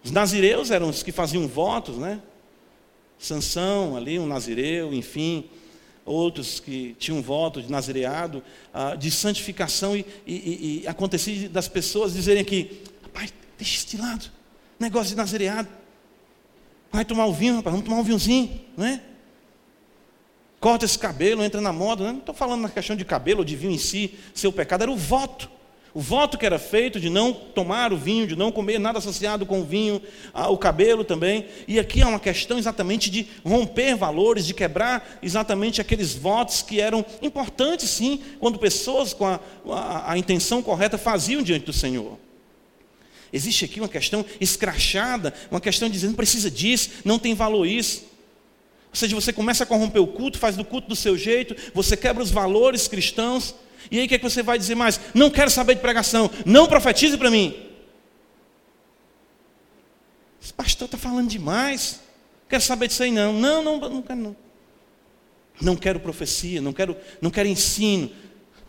[0.03, 2.21] Os nazireus eram os que faziam votos, né?
[3.21, 5.45] Sansão, ali, um nazireu, enfim,
[6.05, 8.43] outros que tinham voto de nazireado,
[8.75, 13.97] ah, de santificação, e, e, e acontecia das pessoas dizerem aqui: Rapaz, deixa isso de
[13.97, 14.29] lado,
[14.77, 15.69] negócio de nazireado.
[16.91, 19.01] Vai tomar o vinho, rapaz, vamos tomar um vinhozinho, não é?
[20.61, 22.05] Corta esse cabelo, entra na moda.
[22.05, 22.13] Né?
[22.13, 24.91] Não estou falando na questão de cabelo ou de vinho em si, seu pecado, era
[24.91, 25.51] o voto.
[25.93, 29.45] O voto que era feito de não tomar o vinho, de não comer nada associado
[29.45, 30.01] com o vinho,
[30.33, 31.47] o cabelo também.
[31.67, 36.81] E aqui é uma questão exatamente de romper valores, de quebrar exatamente aqueles votos que
[36.81, 42.17] eram importantes, sim, quando pessoas com a, a, a intenção correta faziam diante do Senhor.
[43.33, 48.10] Existe aqui uma questão escrachada, uma questão dizendo precisa disso, não tem valor isso.
[48.91, 51.97] Ou seja, você começa a corromper o culto, faz do culto do seu jeito, você
[51.97, 53.55] quebra os valores cristãos.
[53.91, 55.01] E aí o que, é que você vai dizer mais?
[55.15, 57.55] Não quero saber de pregação, não profetize para mim.
[60.43, 62.01] Esse pastor está falando demais.
[62.49, 63.33] Quero saber disso aí não.
[63.33, 64.37] Não, não, não quero não.
[65.61, 68.11] Não quero profecia, não quero, não quero ensino.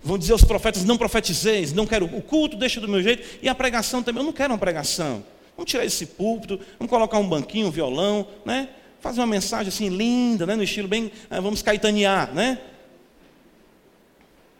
[0.03, 3.39] Vão dizer os profetas, não profetizeis, não quero o culto, deixa do meu jeito.
[3.41, 5.23] E a pregação também, eu não quero uma pregação.
[5.55, 8.69] Vamos tirar esse púlpito, vamos colocar um banquinho, um violão, né?
[9.01, 12.61] Fazer uma mensagem assim linda, né, no estilo bem, ah, vamos caetanear, né?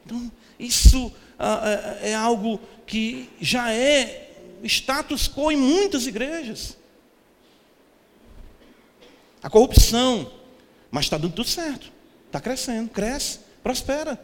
[0.06, 4.30] Então, isso ah, ah, é algo que já é
[4.64, 6.78] status quo em muitas igrejas.
[9.42, 10.32] A corrupção,
[10.90, 11.92] mas está dando tudo certo,
[12.28, 14.20] está crescendo, cresce, prospera.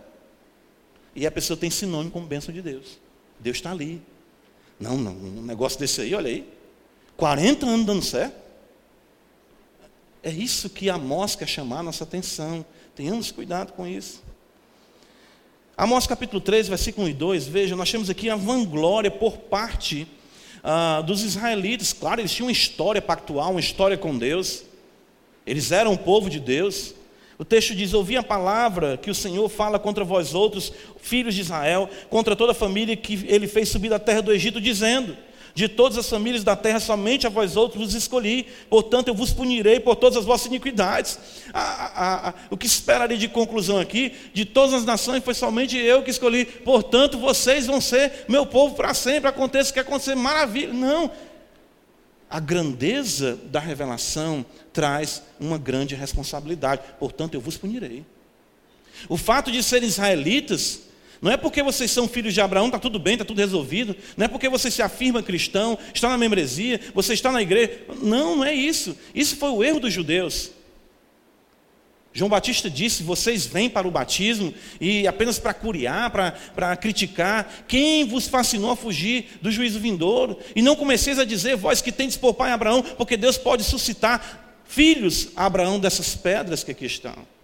[1.15, 2.99] E a pessoa tem sinônimo como bênção de Deus.
[3.39, 4.01] Deus está ali.
[4.79, 6.47] Não, não, um negócio desse aí, olha aí.
[7.15, 8.46] 40 anos dando certo.
[10.27, 12.65] É isso que Amós quer chamar a nossa atenção.
[12.93, 14.21] Tenhamos cuidado com isso.
[15.77, 20.05] Amós capítulo 3, versículo 1 e 2, veja, nós temos aqui a vanglória por parte
[20.61, 21.93] ah, dos israelitas.
[21.93, 24.63] Claro, eles tinham uma história pactual, uma história com Deus.
[25.45, 26.93] Eles eram o povo de Deus.
[27.39, 31.39] O texto diz: Ouvi a palavra que o Senhor fala contra vós outros, filhos de
[31.39, 35.15] Israel, contra toda a família que ele fez subir da terra do Egito, dizendo:
[35.57, 39.33] de todas as famílias da terra, somente a vós outros vos escolhi, portanto eu vos
[39.33, 41.17] punirei por todas as vossas iniquidades.
[42.51, 44.13] O que esperaria de conclusão aqui?
[44.35, 48.75] De todas as nações foi somente eu que escolhi, portanto vocês vão ser meu povo
[48.75, 49.27] para sempre.
[49.27, 50.71] Aconteça o que acontecer, maravilha.
[50.71, 51.09] Não.
[52.29, 56.83] a grandeza da revelação traz uma grande responsabilidade.
[56.99, 58.05] Portanto, eu vos punirei.
[59.09, 60.81] O fato de serem israelitas
[61.21, 63.95] não é porque vocês são filhos de Abraão, está tudo bem, está tudo resolvido.
[64.15, 67.81] Não é porque você se afirma cristão, está na membresia, você está na igreja.
[68.01, 68.95] Não, não é isso.
[69.15, 70.51] Isso foi o erro dos judeus.
[72.13, 77.65] João Batista disse: vocês vêm para o batismo e apenas para curiar, para, para criticar.
[77.67, 80.37] Quem vos fascinou a fugir do juízo vindouro?
[80.55, 84.61] E não comeceis a dizer, vós que tendes por pai Abraão, porque Deus pode suscitar
[84.65, 87.36] filhos a Abraão dessas pedras que aqui estão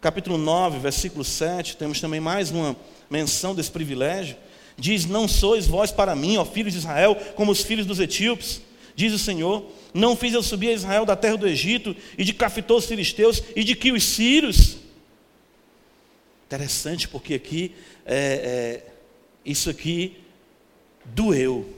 [0.00, 2.76] capítulo 9, versículo 7, temos também mais uma
[3.10, 4.36] menção desse privilégio.
[4.76, 8.60] Diz: Não sois vós para mim, ó filhos de Israel, como os filhos dos etíopes,
[8.94, 9.64] diz o Senhor.
[9.92, 13.42] Não fiz eu subir a Israel da terra do Egito, e de Cafitou os filisteus,
[13.56, 14.78] e de que os sírios.
[16.46, 17.74] Interessante, porque aqui,
[18.06, 18.86] é, é,
[19.44, 20.18] isso aqui
[21.04, 21.74] doeu.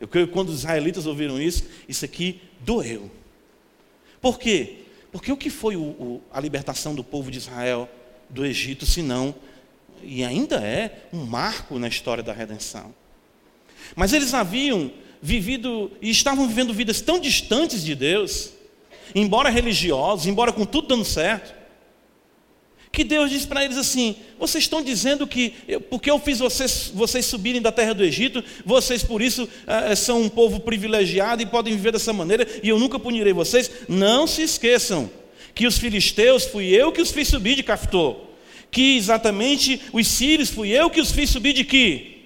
[0.00, 3.10] Eu creio que quando os israelitas ouviram isso, isso aqui doeu.
[4.20, 4.79] Por quê?
[5.12, 7.88] Porque o que foi o, o, a libertação do povo de Israel
[8.28, 9.34] do Egito, senão,
[10.02, 12.94] e ainda é, um marco na história da redenção?
[13.96, 18.50] Mas eles haviam vivido e estavam vivendo vidas tão distantes de Deus,
[19.14, 21.59] embora religiosos, embora com tudo dando certo,
[22.92, 26.90] que Deus disse para eles assim: vocês estão dizendo que eu, porque eu fiz vocês,
[26.94, 31.46] vocês subirem da terra do Egito, vocês por isso é, são um povo privilegiado e
[31.46, 33.70] podem viver dessa maneira, e eu nunca punirei vocês.
[33.88, 35.10] Não se esqueçam
[35.54, 38.16] que os filisteus fui eu que os fiz subir de Caftor,
[38.70, 42.18] que exatamente os sírios fui eu que os fiz subir de Qui.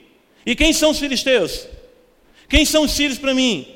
[0.47, 1.67] E quem são os filisteus?
[2.49, 3.67] Quem são os sírios para mim?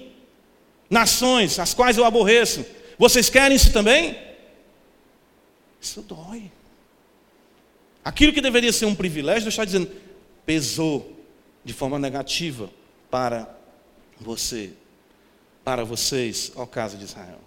[0.88, 2.64] Nações, as quais eu aborreço.
[2.98, 4.16] Vocês querem isso também?
[5.80, 6.50] Isso dói.
[8.08, 9.90] Aquilo que deveria ser um privilégio, Deus está dizendo,
[10.46, 11.12] pesou
[11.62, 12.70] de forma negativa
[13.10, 13.46] para
[14.18, 14.70] você,
[15.62, 17.38] para vocês, ao caso de Israel.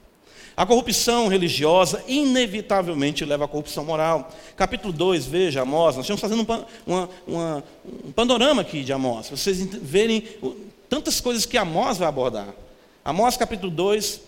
[0.56, 4.32] A corrupção religiosa inevitavelmente leva à corrupção moral.
[4.56, 7.64] Capítulo 2, veja, Amós, nós estamos fazendo um, uma, uma,
[8.06, 10.24] um panorama aqui de Amós, vocês verem
[10.88, 12.54] tantas coisas que Amós vai abordar.
[13.04, 14.22] Amós capítulo 2,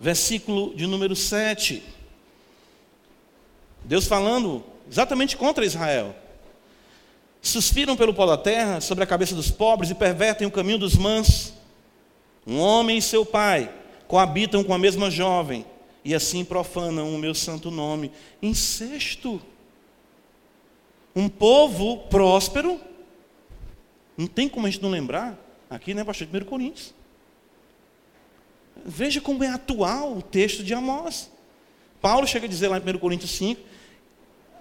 [0.00, 1.84] versículo de número 7.
[3.84, 6.14] Deus falando exatamente contra Israel.
[7.42, 10.96] Suspiram pelo pó da terra sobre a cabeça dos pobres e pervertem o caminho dos
[10.96, 11.52] mansos.
[12.46, 13.72] Um homem e seu pai
[14.08, 15.64] coabitam com a mesma jovem
[16.04, 18.10] e assim profanam o meu santo nome.
[18.42, 19.40] Incesto.
[21.14, 22.80] Um povo próspero.
[24.16, 25.38] Não tem como a gente não lembrar.
[25.68, 26.28] Aqui, né, pastor?
[26.32, 26.94] 1 Coríntios.
[28.84, 31.30] Veja como é atual o texto de Amós.
[32.00, 33.60] Paulo chega a dizer lá em 1 Coríntios 5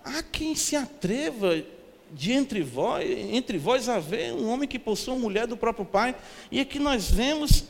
[0.03, 1.63] há quem se atreva
[2.11, 6.15] de entre vós, entre vós haver um homem que possua mulher do próprio pai,
[6.51, 7.65] e aqui nós vemos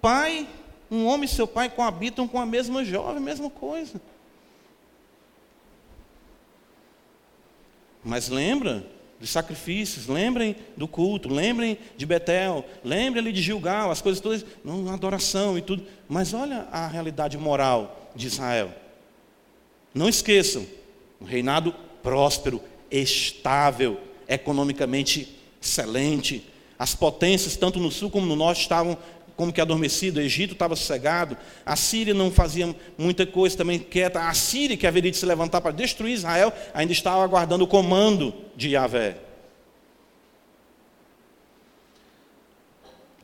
[0.00, 0.48] pai,
[0.90, 4.00] um homem e seu pai coabitam com a mesma jovem, mesma coisa.
[8.02, 8.84] Mas lembra
[9.18, 14.44] dos sacrifícios, lembrem do culto, lembrem de Betel, lembrem ali de Gilgal, as coisas todas,
[14.62, 15.86] não, adoração e tudo.
[16.06, 18.70] Mas olha a realidade moral de Israel.
[19.94, 20.66] Não esqueçam,
[21.20, 26.44] um reinado próspero, estável, economicamente excelente.
[26.78, 28.98] As potências, tanto no sul como no norte, estavam
[29.36, 34.28] como que adormecido, o Egito estava sossegado, a Síria não fazia muita coisa também quieta,
[34.28, 38.32] a Síria, que haveria de se levantar para destruir Israel, ainda estava aguardando o comando
[38.54, 39.16] de Yahvé.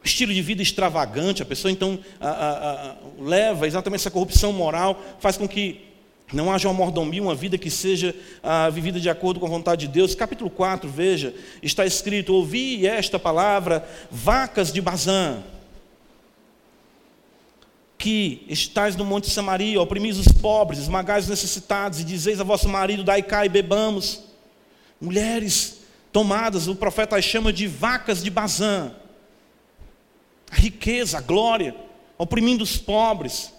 [0.03, 5.01] Estilo de vida extravagante, a pessoa então a, a, a, leva exatamente essa corrupção moral,
[5.21, 5.90] faz com que
[6.33, 9.87] não haja uma mordomia, uma vida que seja ah, vivida de acordo com a vontade
[9.87, 10.15] de Deus.
[10.15, 15.43] Capítulo 4, veja, está escrito: Ouvi esta palavra, vacas de Bazã,
[17.99, 22.69] que estáis no monte Samaria, oprimis os pobres, esmagais os necessitados, e dizeis a vosso
[22.69, 24.23] marido: Dai cá e bebamos.
[25.01, 25.81] Mulheres
[26.13, 28.93] tomadas, o profeta as chama de vacas de Bazã.
[30.51, 31.75] A riqueza, a glória,
[32.19, 33.53] oprimindo os pobres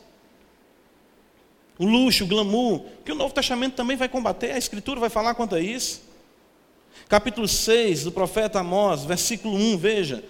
[1.82, 5.34] o luxo, o glamour, que o Novo Testamento também vai combater, a Escritura vai falar
[5.34, 6.04] quanto a isso.
[7.10, 10.24] Capítulo 6 do profeta Amós, versículo 1, veja,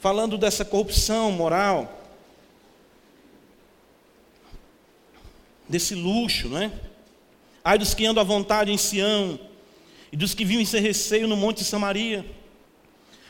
[0.00, 2.06] falando dessa corrupção moral,
[5.68, 6.72] desse luxo, não é?
[7.62, 9.38] Ai dos que andam à vontade em Sião,
[10.10, 12.24] e dos que vivem sem receio no monte de Samaria,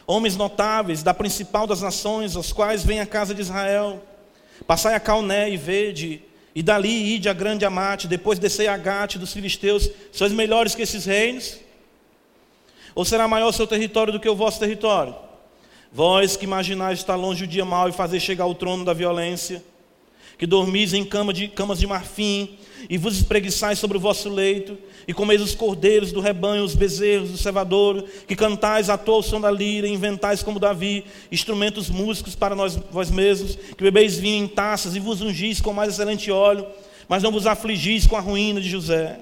[0.07, 4.01] homens notáveis da principal das nações, aos quais vem a casa de Israel,
[4.65, 6.28] passai a Calné e vede,
[6.59, 10.83] e dali ide a grande Amate, depois descei a Gate dos filisteus, sois melhores que
[10.83, 11.57] esses reinos?
[12.97, 15.15] Ou será maior o seu território do que o vosso território?
[15.93, 19.63] Vós que imaginais estar longe do dia mau e fazer chegar ao trono da violência,
[20.39, 22.57] que dormis em cama de, camas de marfim
[22.89, 27.31] e vos espreguiçais sobre o vosso leito, e comeis os cordeiros do rebanho, os bezerros
[27.31, 31.91] do cevador, que cantais à toa o som da lira, e inventais como Davi, instrumentos
[31.91, 35.93] músicos para nós, vós mesmos, que bebeis vinho em taças e vos ungis com mais
[35.93, 36.67] excelente óleo,
[37.09, 39.19] mas não vos afligis com a ruína de José.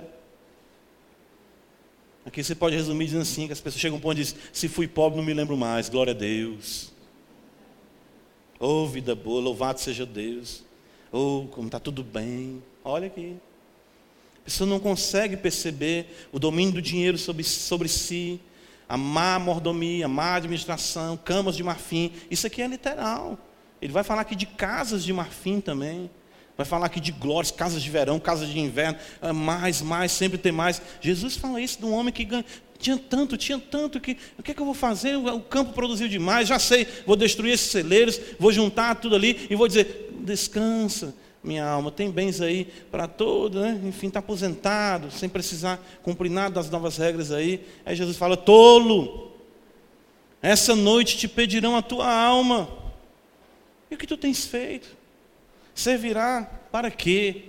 [2.26, 4.36] Aqui você pode resumir dizendo assim, que as pessoas chegam a um ponto e dizem,
[4.52, 6.92] se fui pobre não me lembro mais, glória a Deus.
[8.58, 10.65] Oh, vida boa, louvado seja Deus.
[11.12, 12.62] Oh, como está tudo bem.
[12.84, 13.36] Olha aqui.
[14.40, 18.40] A pessoa não consegue perceber o domínio do dinheiro sobre, sobre si,
[18.88, 22.12] a má mordomia, a má administração, camas de marfim.
[22.30, 23.38] Isso aqui é literal.
[23.82, 26.10] Ele vai falar aqui de casas de marfim também.
[26.56, 30.38] Vai falar aqui de glórias, casas de verão, casas de inverno, ah, mais, mais, sempre
[30.38, 30.80] tem mais.
[31.02, 32.44] Jesus fala isso de um homem que ganha,
[32.78, 35.16] tinha tanto, tinha tanto que o que é que eu vou fazer?
[35.16, 39.54] O campo produziu demais, já sei, vou destruir esses celeiros, vou juntar tudo ali e
[39.54, 43.80] vou dizer: descansa, minha alma, tem bens aí para todo, né?
[43.84, 47.64] enfim, está aposentado, sem precisar cumprir nada das novas regras aí.
[47.84, 49.30] Aí Jesus fala: tolo,
[50.42, 52.68] essa noite te pedirão a tua alma,
[53.90, 54.96] e o que tu tens feito?
[55.74, 57.44] Servirá para quê?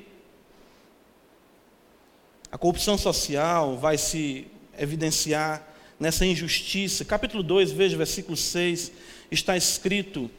[2.51, 4.47] A corrupção social vai se
[4.78, 5.67] evidenciar
[5.99, 7.03] nessa injustiça.
[7.03, 8.91] Capítulo 2, veja, versículo 6,
[9.32, 10.30] está escrito: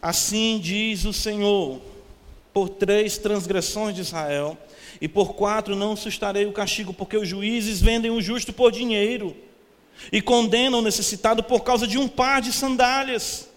[0.00, 1.80] Assim diz o Senhor,
[2.52, 4.56] por três transgressões de Israel,
[5.00, 9.36] e por quatro não sustarei o castigo, porque os juízes vendem o justo por dinheiro,
[10.12, 13.48] e condenam o necessitado por causa de um par de sandálias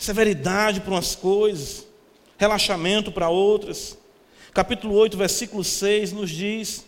[0.00, 1.86] severidade para umas coisas,
[2.38, 3.98] relaxamento para outras.
[4.52, 6.86] Capítulo 8, versículo 6 nos diz: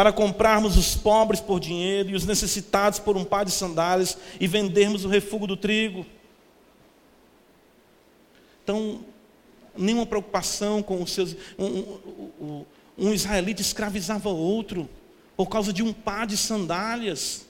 [0.00, 4.46] para comprarmos os pobres por dinheiro e os necessitados por um par de sandálias e
[4.46, 6.06] vendermos o refúgio do trigo.
[8.64, 9.04] Então,
[9.76, 11.36] nenhuma preocupação com os seus.
[11.58, 11.66] Um,
[12.40, 12.64] um,
[12.96, 14.88] um israelita escravizava outro
[15.36, 17.44] por causa de um par de sandálias.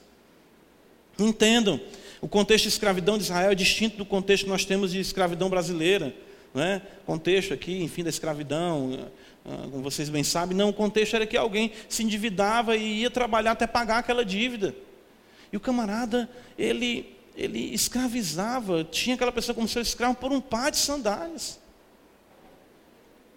[1.17, 1.79] Entendam,
[2.19, 5.49] o contexto de escravidão de Israel é distinto do contexto que nós temos de escravidão
[5.49, 6.13] brasileira.
[6.53, 6.81] Não é?
[7.05, 9.07] Contexto aqui, enfim, da escravidão,
[9.43, 13.51] como vocês bem sabem, não, o contexto era que alguém se endividava e ia trabalhar
[13.51, 14.75] até pagar aquela dívida.
[15.51, 20.71] E o camarada, ele, ele escravizava, tinha aquela pessoa como seu escravo por um par
[20.71, 21.59] de sandálias.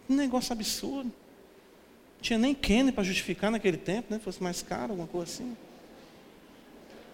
[0.09, 1.11] Um negócio absurdo.
[2.20, 4.18] Tinha nem Kenny para justificar naquele tempo, né?
[4.18, 5.57] Fosse mais caro, alguma coisa assim.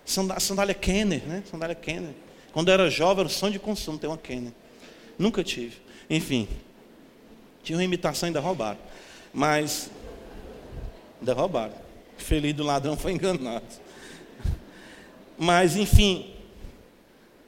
[0.05, 1.43] Sandália Kenner, né?
[1.51, 2.15] Sandália Kenner.
[2.53, 4.53] Quando eu era jovem, era o sonho de consumo ter uma Kenner.
[5.19, 5.77] Nunca tive.
[6.09, 6.49] Enfim.
[7.63, 8.79] Tinha uma imitação, ainda roubaram.
[9.33, 9.91] Mas,
[11.21, 11.75] ainda roubaram.
[12.17, 13.65] Feliz do ladrão foi enganado.
[15.39, 16.35] Mas, enfim.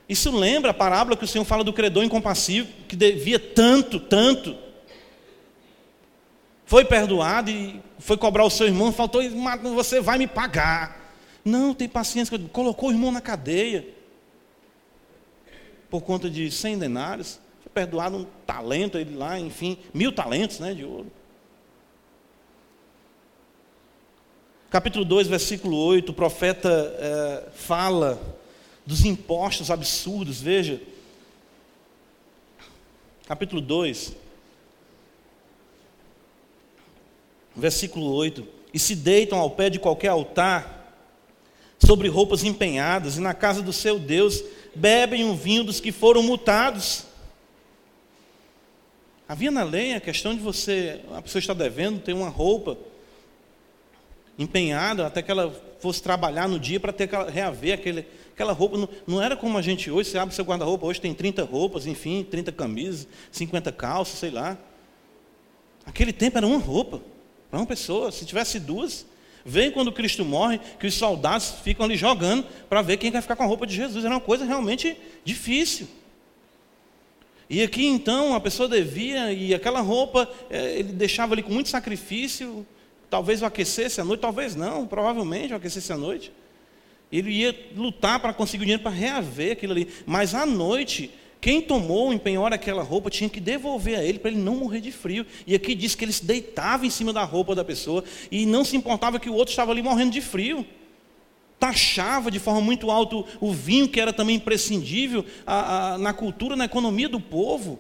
[0.09, 4.57] Isso lembra a parábola que o Senhor fala do credor incompassivo, que devia tanto, tanto.
[6.67, 9.23] Foi perdoado e foi cobrar o seu irmão, faltou,
[9.75, 11.03] você vai me pagar.
[11.45, 12.39] Não, tem paciência.
[12.53, 13.87] Colocou o irmão na cadeia.
[15.91, 17.39] Por conta de 100 denários.
[17.73, 21.11] Perdoado um talento, ele lá, enfim, mil talentos né, de ouro.
[24.71, 26.69] Capítulo 2, versículo 8, o profeta
[26.99, 28.19] é, fala
[28.87, 30.81] dos impostos absurdos, veja.
[33.27, 34.17] Capítulo 2,
[37.55, 38.47] versículo 8.
[38.73, 40.83] E se deitam ao pé de qualquer altar,
[41.79, 44.43] sobre roupas empenhadas, e na casa do seu Deus
[44.75, 47.07] bebem o vinho dos que foram mutados.
[49.33, 52.77] Havia na lei a questão de você, a pessoa está devendo, ter uma roupa
[54.39, 58.77] empenhada até que ela fosse trabalhar no dia para ter reaver aquele, aquela roupa.
[58.77, 61.87] Não, não, era como a gente hoje, você abre seu guarda-roupa, hoje tem 30 roupas,
[61.87, 64.59] enfim, 30 camisas, 50 calças, sei lá.
[65.87, 67.01] Aquele tempo era uma roupa
[67.51, 68.13] para uma pessoa.
[68.13, 69.07] Se tivesse duas,
[69.47, 73.35] Vem quando Cristo morre, que os soldados ficam ali jogando para ver quem vai ficar
[73.35, 74.05] com a roupa de Jesus.
[74.05, 75.89] Era uma coisa realmente difícil.
[77.53, 81.69] E aqui então a pessoa devia, e aquela roupa é, ele deixava ali com muito
[81.69, 82.67] sacrifício,
[83.11, 86.33] talvez o aquecesse à noite, talvez não, provavelmente o aquecesse à noite.
[87.13, 89.87] Ele ia lutar para conseguir o dinheiro para reaver aquilo ali.
[90.07, 91.11] Mas à noite,
[91.43, 94.81] quem tomou em penhora aquela roupa tinha que devolver a ele para ele não morrer
[94.81, 95.27] de frio.
[95.47, 98.65] E aqui diz que ele se deitava em cima da roupa da pessoa e não
[98.65, 100.65] se importava que o outro estava ali morrendo de frio.
[101.63, 106.57] Taxava de forma muito alta o vinho, que era também imprescindível a, a, na cultura,
[106.57, 107.79] na economia do povo.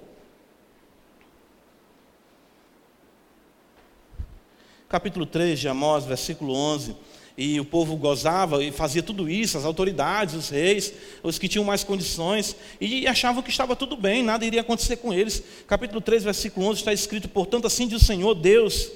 [4.88, 6.94] Capítulo 3 de Amós, versículo 11.
[7.36, 11.64] e o povo gozava e fazia tudo isso, as autoridades, os reis, os que tinham
[11.64, 15.42] mais condições, e achavam que estava tudo bem, nada iria acontecer com eles.
[15.66, 18.92] Capítulo 3, versículo 11 está escrito: Portanto, assim diz o Senhor Deus: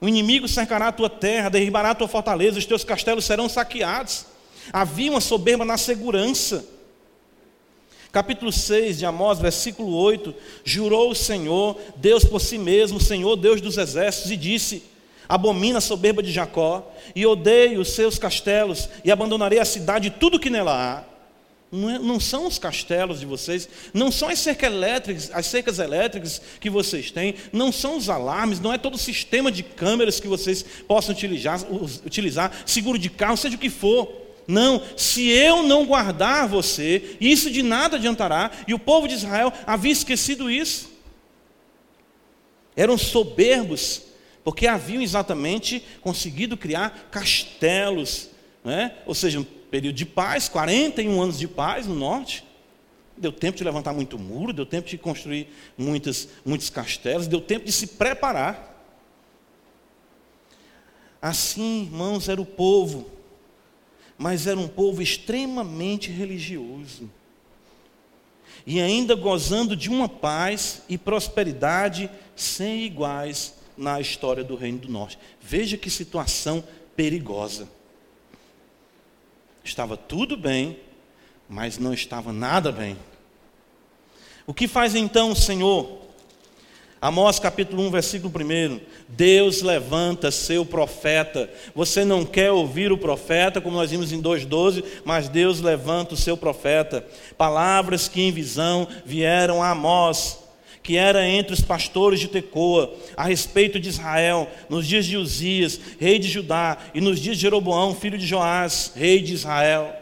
[0.00, 4.26] O inimigo cercará a tua terra, derribará a tua fortaleza, os teus castelos serão saqueados.
[4.72, 6.64] Havia uma soberba na segurança.
[8.12, 10.34] Capítulo 6 de Amós, versículo 8:
[10.64, 14.82] Jurou o Senhor, Deus por si mesmo, Senhor Deus dos exércitos, e disse:
[15.28, 20.10] abomina a soberba de Jacó, e odeio os seus castelos, e abandonarei a cidade e
[20.10, 21.17] tudo que nela há.
[21.70, 25.78] Não, é, não, são os castelos de vocês, não são as cercas, elétricas, as cercas
[25.78, 30.18] elétricas que vocês têm, não são os alarmes, não é todo o sistema de câmeras
[30.18, 31.60] que vocês possam utilizar,
[32.06, 34.28] utilizar seguro de carro, seja o que for.
[34.46, 38.50] Não, se eu não guardar você, isso de nada adiantará.
[38.66, 40.90] E o povo de Israel havia esquecido isso.
[42.74, 44.04] Eram soberbos,
[44.42, 48.30] porque haviam exatamente conseguido criar castelos,
[48.64, 48.94] né?
[49.04, 52.44] ou seja, período de paz, 41 anos de paz no norte.
[53.16, 57.66] Deu tempo de levantar muito muro, deu tempo de construir muitas, muitos castelos, deu tempo
[57.66, 58.76] de se preparar.
[61.20, 63.10] Assim, irmãos, era o povo,
[64.16, 67.10] mas era um povo extremamente religioso.
[68.64, 74.88] E ainda gozando de uma paz e prosperidade sem iguais na história do Reino do
[74.88, 75.18] Norte.
[75.40, 76.62] Veja que situação
[76.94, 77.68] perigosa.
[79.68, 80.78] Estava tudo bem,
[81.46, 82.96] mas não estava nada bem.
[84.46, 86.08] O que faz então o Senhor?
[87.02, 88.80] Amós capítulo 1, versículo 1.
[89.06, 91.50] Deus levanta seu profeta.
[91.74, 96.16] Você não quer ouvir o profeta, como nós vimos em 2,12, mas Deus levanta o
[96.16, 97.06] seu profeta.
[97.36, 100.47] Palavras que em visão vieram a Amós
[100.88, 105.78] que era entre os pastores de Tecoa, a respeito de Israel, nos dias de Uzias,
[106.00, 109.94] rei de Judá, e nos dias de Jeroboão, filho de Joás, rei de Israel.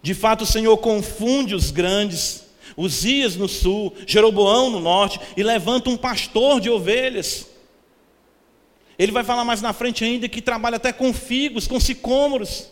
[0.00, 2.44] De fato, o Senhor confunde os grandes,
[2.76, 7.48] Uzias no sul, Jeroboão no norte, e levanta um pastor de ovelhas.
[8.96, 12.70] Ele vai falar mais na frente ainda que trabalha até com figos, com sicômoros.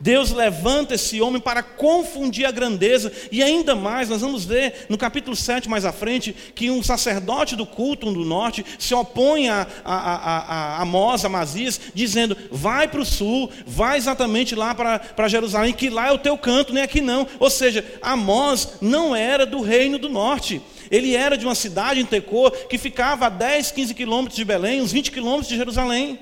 [0.00, 4.98] Deus levanta esse homem para confundir a grandeza, e ainda mais, nós vamos ver no
[4.98, 9.66] capítulo 7 mais à frente, que um sacerdote do culto do norte se opõe a,
[9.84, 10.38] a, a,
[10.78, 15.72] a Amós, a Masias, dizendo: vai para o sul, vai exatamente lá para, para Jerusalém,
[15.72, 17.26] que lá é o teu canto, nem aqui não.
[17.38, 20.60] Ou seja, Amós não era do reino do norte.
[20.90, 24.80] Ele era de uma cidade em Tecô que ficava a 10, 15 quilômetros de Belém,
[24.80, 26.18] uns 20 quilômetros de Jerusalém.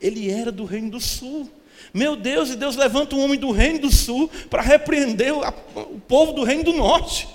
[0.00, 1.48] Ele era do reino do sul.
[1.92, 6.32] Meu Deus, e Deus levanta um homem do reino do sul para repreender o, povo
[6.32, 7.28] do reino do norte.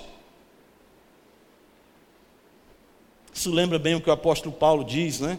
[3.32, 5.38] Isso lembra bem o que o apóstolo Paulo diz, né?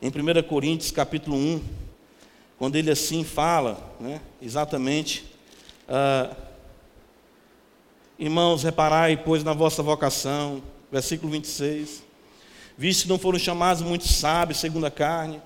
[0.00, 1.62] Em 1 Coríntios capítulo 1,
[2.58, 4.20] quando ele assim fala, né?
[4.40, 5.24] exatamente,
[5.88, 6.34] ah,
[8.18, 12.02] irmãos, reparai, pois, na vossa vocação, versículo 26,
[12.76, 15.42] visto que não foram chamados muitos sábios segundo a carne,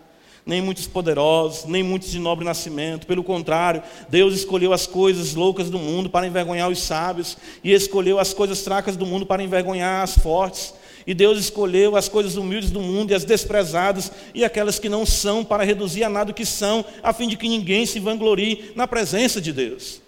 [0.51, 3.07] nem muitos poderosos, nem muitos de nobre nascimento.
[3.07, 8.19] Pelo contrário, Deus escolheu as coisas loucas do mundo para envergonhar os sábios, e escolheu
[8.19, 10.75] as coisas fracas do mundo para envergonhar as fortes.
[11.07, 15.07] E Deus escolheu as coisas humildes do mundo e as desprezadas e aquelas que não
[15.07, 18.73] são para reduzir a nada o que são, a fim de que ninguém se vanglorie
[18.75, 20.03] na presença de Deus.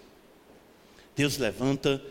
[1.15, 2.01] Deus levanta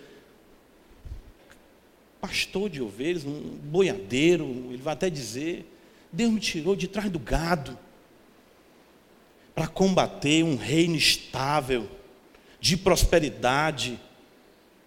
[2.18, 5.70] pastor de ovelhas, um boiadeiro, ele vai até dizer:
[6.10, 7.78] Deus me tirou de trás do gado
[9.54, 11.88] para combater um reino estável,
[12.60, 13.98] de prosperidade,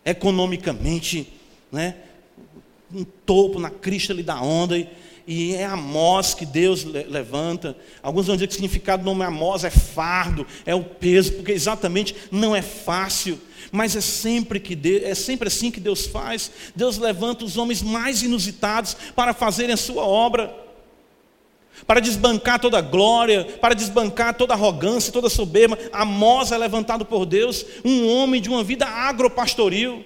[0.04, 1.34] economicamente,
[1.72, 1.96] né,
[2.94, 4.88] um topo na crista ali da onda, e,
[5.28, 7.76] e é Amós que Deus levanta.
[8.02, 11.52] Alguns vão dizer que o significado do nome Amós é fardo, é o peso, porque
[11.52, 13.40] exatamente não é fácil.
[13.72, 16.52] Mas é sempre, que Deus, é sempre assim que Deus faz.
[16.76, 20.65] Deus levanta os homens mais inusitados para fazerem a sua obra
[21.86, 25.78] para desbancar toda a glória, para desbancar toda arrogância, toda soberba.
[25.92, 30.04] Amós é levantado por Deus, um homem de uma vida agropastoril.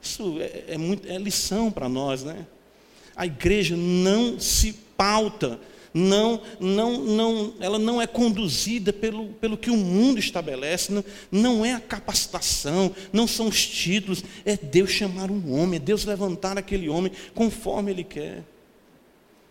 [0.00, 2.46] Isso é, é, muito, é lição para nós, né?
[3.14, 5.60] A igreja não se pauta
[5.92, 11.64] não, não, não, ela não é conduzida pelo, pelo que o mundo estabelece, não, não
[11.64, 16.58] é a capacitação, não são os títulos, é Deus chamar um homem, é Deus levantar
[16.58, 18.44] aquele homem conforme Ele quer.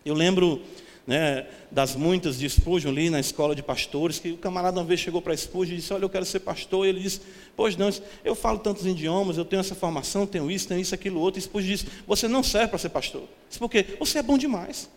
[0.04, 0.62] Eu lembro
[1.06, 5.00] né, das muitas de Spurgeon ali na escola de pastores, que o camarada uma vez
[5.00, 7.22] chegou para Spurgeon e disse, olha, eu quero ser pastor, e ele disse,
[7.56, 7.90] pois não,
[8.22, 11.42] eu falo tantos idiomas, eu tenho essa formação, tenho isso, tenho isso, aquilo, outro, e
[11.42, 13.22] Spurgeon disse, você não serve para ser pastor.
[13.48, 13.86] Disse, por quê?
[13.98, 14.88] Você é bom demais.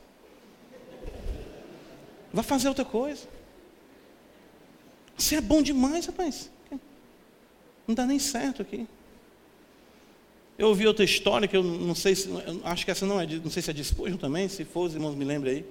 [2.34, 3.28] Vai fazer outra coisa.
[5.18, 6.50] Você é bom demais, rapaz.
[7.88, 8.88] Não dá nem certo aqui.
[10.58, 12.30] Eu ouvi outra história que eu não sei se,
[12.64, 14.94] acho que essa não é, não sei se é de Spurgeon também, se for, os
[14.94, 15.66] irmãos me lembrem aí.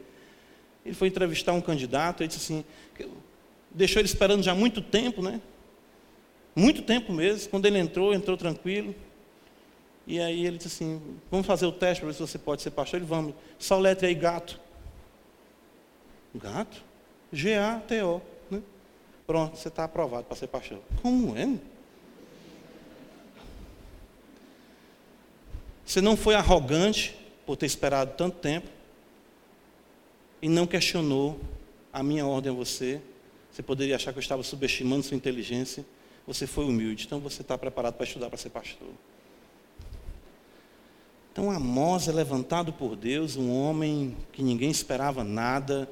[0.84, 2.64] Ele foi entrevistar um candidato, ele disse assim,
[3.70, 5.40] deixou ele esperando já muito tempo, né?
[6.56, 7.48] Muito tempo mesmo.
[7.50, 8.94] Quando ele entrou, entrou tranquilo.
[10.06, 11.00] E aí ele disse assim,
[11.30, 12.98] vamos fazer o teste para ver se você pode ser pastor.
[12.98, 14.58] Ele, vamos, só letra aí, gato.
[16.34, 16.82] Gato?
[17.32, 18.20] G-A-T-O.
[18.50, 18.62] Né?
[19.26, 20.80] Pronto, você está aprovado para ser pastor.
[21.02, 21.58] Como é?
[25.84, 28.68] Você não foi arrogante por ter esperado tanto tempo
[30.40, 31.40] e não questionou
[31.92, 33.00] a minha ordem a você.
[33.50, 35.84] Você poderia achar que eu estava subestimando sua inteligência.
[36.26, 38.88] Você foi humilde, então você está preparado para estudar para ser pastor.
[41.32, 45.88] Então Amós é levantado por Deus, um homem que ninguém esperava nada.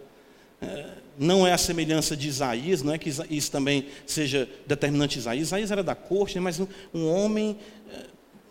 [0.60, 0.86] É,
[1.18, 5.48] não é a semelhança de Isaías, não é que isso também seja determinante de Isaías.
[5.48, 7.58] Isaías era da corte, mas um, um homem
[7.90, 8.06] é,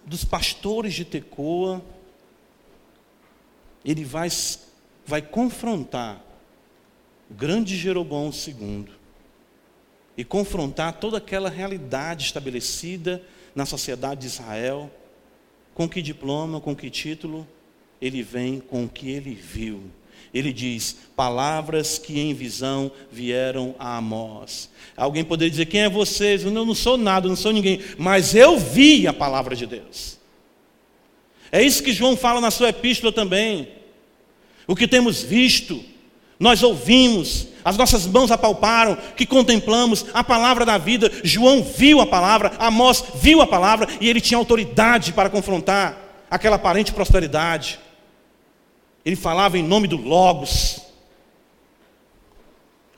[0.05, 1.81] dos pastores de Tecoa.
[3.85, 4.29] Ele vai
[5.07, 6.21] vai confrontar
[7.31, 8.87] o grande Jeroboão II
[10.17, 13.23] e confrontar toda aquela realidade estabelecida
[13.55, 14.91] na sociedade de Israel.
[15.73, 17.47] Com que diploma, com que título?
[18.01, 19.83] Ele vem com o que ele viu.
[20.33, 24.69] Ele diz: palavras que em visão vieram a Amós.
[24.95, 26.43] Alguém poderia dizer: quem é vocês?
[26.43, 30.17] Eu não sou nada, não sou ninguém, mas eu vi a palavra de Deus.
[31.51, 33.69] É isso que João fala na sua epístola também
[34.67, 35.83] o que temos visto,
[36.37, 41.09] nós ouvimos, as nossas mãos apalparam, que contemplamos a palavra da vida.
[41.23, 46.57] João viu a palavra, Amós viu a palavra e ele tinha autoridade para confrontar aquela
[46.57, 47.79] aparente prosperidade.
[49.07, 50.81] Ele falava em nome do Logos,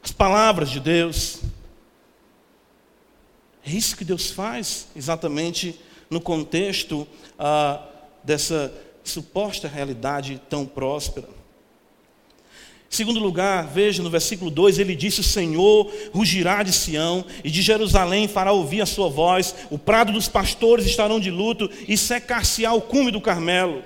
[0.01, 1.41] as palavras de Deus.
[3.63, 5.79] É isso que Deus faz exatamente
[6.09, 7.07] no contexto
[7.37, 7.87] ah,
[8.23, 11.29] dessa suposta realidade tão próspera.
[12.89, 17.61] Segundo lugar, veja no versículo 2, ele disse: O Senhor rugirá de Sião, e de
[17.61, 22.73] Jerusalém fará ouvir a sua voz, o prado dos pastores estarão de luto, e secar-se-á
[22.73, 23.83] o cume do Carmelo.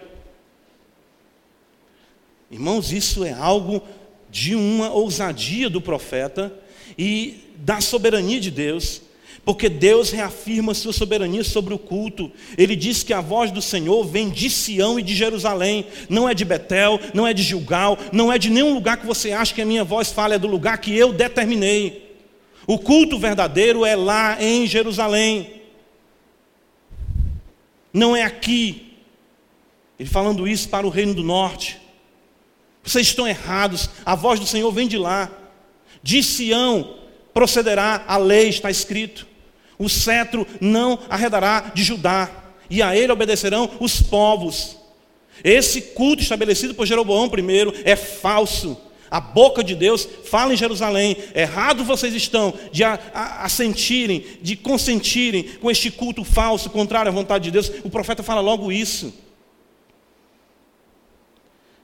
[2.54, 3.82] Irmãos, isso é algo
[4.30, 6.54] de uma ousadia do profeta
[6.95, 9.01] e da soberania de Deus.
[9.43, 12.32] Porque Deus reafirma sua soberania sobre o culto.
[12.56, 15.88] Ele diz que a voz do Senhor vem de Sião e de Jerusalém.
[16.08, 19.32] Não é de Betel, não é de Gilgal, não é de nenhum lugar que você
[19.32, 22.16] acha que a minha voz fala, é do lugar que eu determinei.
[22.68, 25.54] O culto verdadeiro é lá em Jerusalém.
[27.91, 28.93] Não é aqui.
[29.99, 31.82] Ele falando isso para o reino do norte.
[32.84, 33.90] Vocês estão errados.
[34.06, 35.32] A voz do Senhor vem de lá.
[36.02, 36.96] De Sião
[37.34, 39.26] procederá a lei, está escrito.
[39.80, 42.30] O cetro não arredará de Judá,
[42.70, 44.78] e a ele obedecerão os povos.
[45.44, 48.78] Esse culto estabelecido por Jeroboão I é falso.
[49.10, 51.18] A boca de Deus fala em Jerusalém.
[51.36, 57.52] Errado vocês estão de assentirem, de consentirem com este culto falso, contrário à vontade de
[57.52, 57.72] Deus.
[57.84, 59.14] O profeta fala logo isso.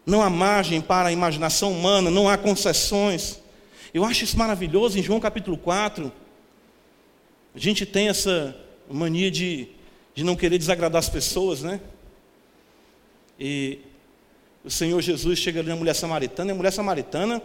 [0.09, 3.39] Não há margem para a imaginação humana, não há concessões.
[3.93, 6.11] Eu acho isso maravilhoso em João capítulo 4.
[7.53, 8.55] A gente tem essa
[8.89, 9.67] mania de,
[10.15, 11.79] de não querer desagradar as pessoas, né?
[13.39, 13.77] E
[14.65, 17.39] o Senhor Jesus chega ali na mulher samaritana, e a mulher samaritana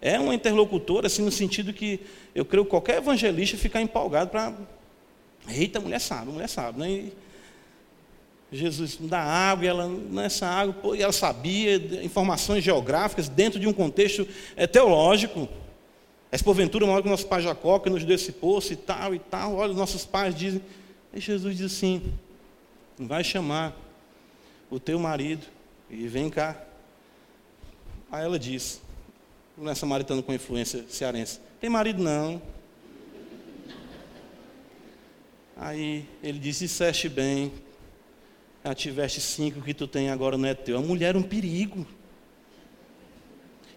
[0.00, 1.98] é uma interlocutora, assim, no sentido que
[2.36, 4.54] eu creio que qualquer evangelista ficar empolgado para.
[5.48, 6.88] Eita, a mulher sabe, mulher sabe, né?
[6.88, 7.12] E
[8.52, 13.72] Jesus dá água, e ela, nessa água, e ela sabia informações geográficas dentro de um
[13.72, 15.48] contexto é, teológico.
[16.30, 19.14] Mas porventura, uma hora que nosso pai Jacó, que nos deu esse poço e tal
[19.14, 20.62] e tal, olha, nossos pais dizem.
[21.12, 22.12] E Jesus diz assim:
[22.98, 23.74] vai chamar
[24.70, 25.46] o teu marido
[25.90, 26.56] e vem cá.
[28.10, 28.80] Aí ela diz,
[29.56, 32.40] mulher samaritana com influência cearense: tem marido não.
[35.56, 37.52] Aí ele disse: disseste bem,
[38.66, 40.76] já tiveste cinco, que tu tem agora não é teu.
[40.76, 41.86] A mulher era um perigo.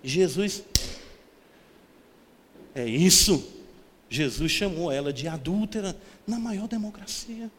[0.04, 0.64] Jesus
[2.74, 3.54] é isso.
[4.10, 7.52] Jesus chamou ela de adúltera na maior democracia.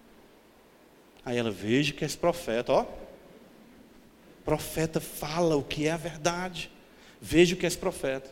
[1.24, 2.86] Aí ela veja que esse profeta, ó,
[4.44, 6.68] profeta fala o que é a verdade.
[7.20, 8.28] Veja o que é esse profeta.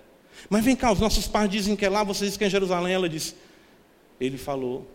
[0.50, 2.50] Mas vem cá, os nossos pais dizem que é lá, vocês dizem que é em
[2.50, 2.94] Jerusalém.
[2.94, 3.36] Ela disse:
[4.20, 4.90] Ele falou,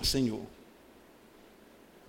[0.00, 0.46] Senhor,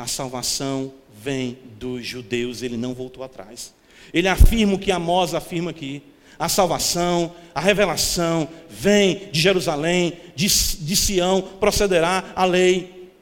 [0.04, 3.74] a salvação vem dos judeus, ele não voltou atrás.
[4.14, 6.04] Ele afirma o que Amós afirma aqui.
[6.38, 13.14] A salvação, a revelação vem de Jerusalém, de, de Sião, procederá a lei.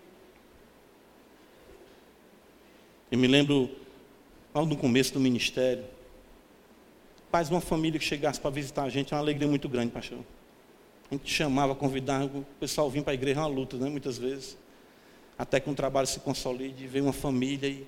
[3.12, 3.70] Eu me lembro,
[4.52, 5.84] logo no começo do ministério,
[7.30, 9.92] pais de uma família que chegasse para visitar a gente, é uma alegria muito grande,
[9.92, 10.18] pastor.
[11.12, 14.18] A gente chamava, convidava, o pessoal vinha para a igreja, é uma luta, né, muitas
[14.18, 14.58] vezes.
[15.42, 17.88] Até que um trabalho se consolide, vem uma família e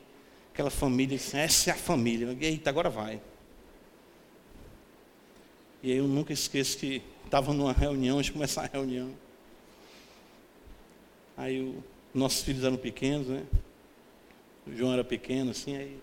[0.51, 2.35] aquela família, essa é a família.
[2.41, 3.21] Eita, agora vai.
[5.83, 9.13] E eu nunca esqueço que estava numa reunião, antes de começar a reunião.
[11.37, 13.43] Aí o, nossos filhos eram pequenos, né?
[14.65, 15.99] O João era pequeno, assim, aí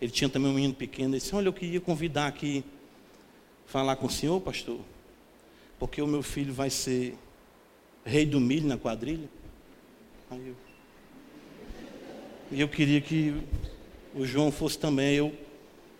[0.00, 2.64] ele tinha também um menino pequeno, ele disse, olha, eu queria convidar aqui,
[3.66, 4.78] falar com o senhor, pastor,
[5.80, 7.16] porque o meu filho vai ser
[8.04, 9.28] rei do milho na quadrilha.
[12.50, 13.34] E eu queria que
[14.14, 15.16] o João fosse também.
[15.16, 15.32] Eu,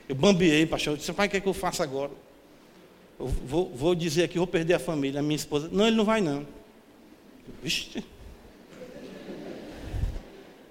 [0.09, 0.95] eu bambiei, pastor.
[0.95, 2.12] Eu disse, pai, o que é que eu faço agora?
[3.18, 5.68] Eu vou, vou dizer aqui, vou perder a família, a minha esposa.
[5.70, 6.47] Não, ele não vai não.
[7.62, 8.05] Vixe.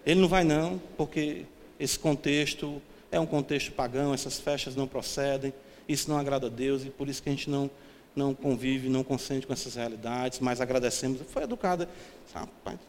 [0.05, 1.45] Ele não vai não, porque
[1.79, 5.53] esse contexto é um contexto pagão, essas festas não procedem,
[5.87, 7.69] isso não agrada a Deus e por isso que a gente não,
[8.15, 11.21] não convive, não consente com essas realidades, mas agradecemos.
[11.27, 11.87] Foi educada.
[12.33, 12.79] Rapaz,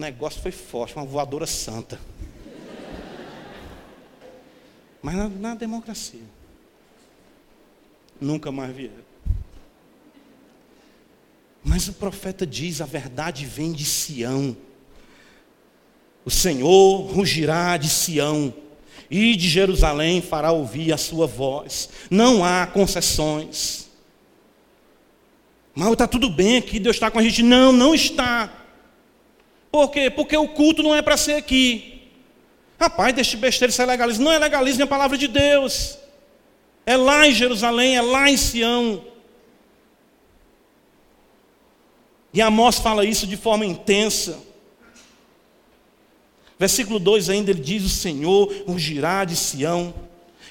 [0.00, 2.00] o negócio foi forte, uma voadora santa.
[5.02, 6.22] Mas na, na democracia.
[8.18, 9.04] Nunca mais vieram.
[11.62, 14.56] Mas o profeta diz: a verdade vem de Sião.
[16.24, 18.54] O Senhor rugirá de Sião
[19.10, 21.90] e de Jerusalém fará ouvir a sua voz.
[22.10, 23.90] Não há concessões.
[25.74, 27.42] Mas está tudo bem aqui, Deus está com a gente.
[27.42, 28.59] Não, não está.
[29.70, 30.10] Por quê?
[30.10, 32.08] Porque o culto não é para ser aqui.
[32.78, 34.24] Rapaz, deixe besteira, isso é legalismo.
[34.24, 35.98] Não é legalismo, é a palavra de Deus.
[36.84, 39.04] É lá em Jerusalém, é lá em Sião.
[42.32, 44.38] E Amós fala isso de forma intensa.
[46.58, 49.94] Versículo 2 ainda ele diz: O Senhor urgirá de Sião,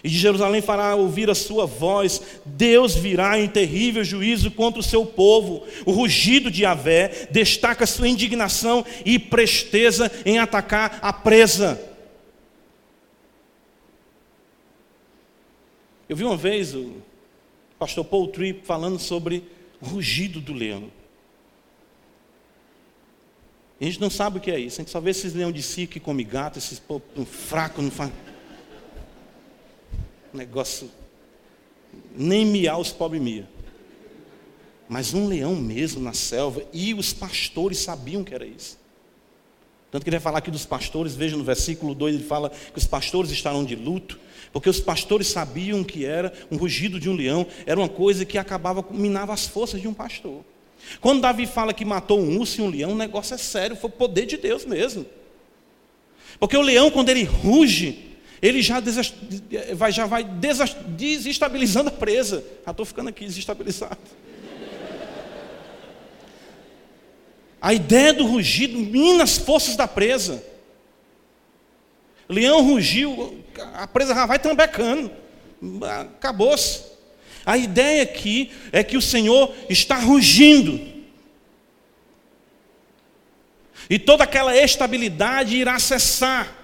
[0.04, 2.22] e de Jerusalém fará ouvir a sua voz.
[2.46, 5.66] Deus virá em terrível juízo contra o seu povo.
[5.86, 11.82] O rugido de Yahvé destaca sua indignação e presteza em atacar a presa.
[16.08, 16.94] Eu vi uma vez o
[17.78, 19.44] pastor Paul Tripp falando sobre
[19.82, 20.92] o rugido do leão.
[23.80, 24.82] A gente não sabe o que é isso.
[24.82, 27.92] A gente só vê esses leão de circo que come gato, esses povo fraco, não
[27.92, 28.12] faz.
[30.34, 30.90] Negócio.
[32.16, 33.50] Nem miar os pobres mia.
[34.88, 38.80] Mas um leão mesmo na selva, e os pastores sabiam que era isso.
[39.92, 42.78] Tanto que ele vai falar aqui dos pastores, veja no versículo 2, ele fala que
[42.78, 44.20] os pastores estarão de luto,
[44.52, 48.38] porque os pastores sabiam que era um rugido de um leão, era uma coisa que
[48.38, 50.44] acabava, minava as forças de um pastor.
[51.02, 53.90] Quando Davi fala que matou um urso e um leão, o negócio é sério, foi
[53.90, 55.06] o poder de Deus mesmo.
[56.40, 58.09] Porque o leão, quando ele ruge,
[58.42, 58.82] ele já,
[59.76, 62.44] vai, já vai desestabilizando a presa.
[62.66, 63.98] Já estou ficando aqui desestabilizado.
[67.62, 70.42] A ideia do rugido mina as forças da presa.
[72.30, 75.12] Leão rugiu, a presa já vai trambecando.
[76.02, 76.84] Acabou-se.
[77.46, 80.80] A ideia aqui é que o Senhor está rugindo.
[83.90, 86.59] E toda aquela estabilidade irá cessar.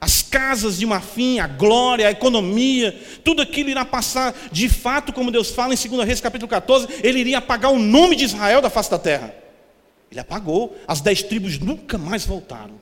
[0.00, 5.30] As casas de Marfim, a glória, a economia, tudo aquilo irá passar de fato, como
[5.30, 8.70] Deus fala em 2 Reis capítulo 14, ele iria apagar o nome de Israel da
[8.70, 9.34] face da terra.
[10.10, 12.80] Ele apagou, as dez tribos nunca mais voltaram.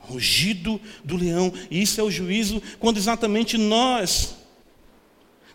[0.00, 4.34] Rugido do leão, e isso é o juízo quando exatamente nós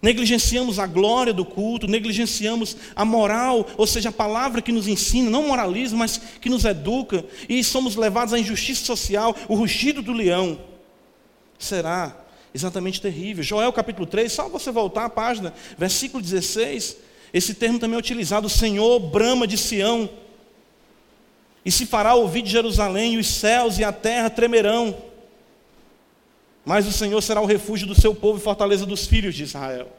[0.01, 5.29] negligenciamos a glória do culto, negligenciamos a moral, ou seja, a palavra que nos ensina,
[5.29, 10.11] não moralismo, mas que nos educa, e somos levados à injustiça social, o rugido do
[10.11, 10.59] leão
[11.59, 12.17] será
[12.53, 13.43] exatamente terrível.
[13.43, 16.97] Joel capítulo 3, só você voltar à página, versículo 16,
[17.33, 20.09] esse termo também é utilizado, o Senhor brama de Sião,
[21.63, 25.10] e se fará ouvir de Jerusalém, e os céus e a terra tremerão.
[26.65, 29.89] Mas o Senhor será o refúgio do seu povo e fortaleza dos filhos de Israel.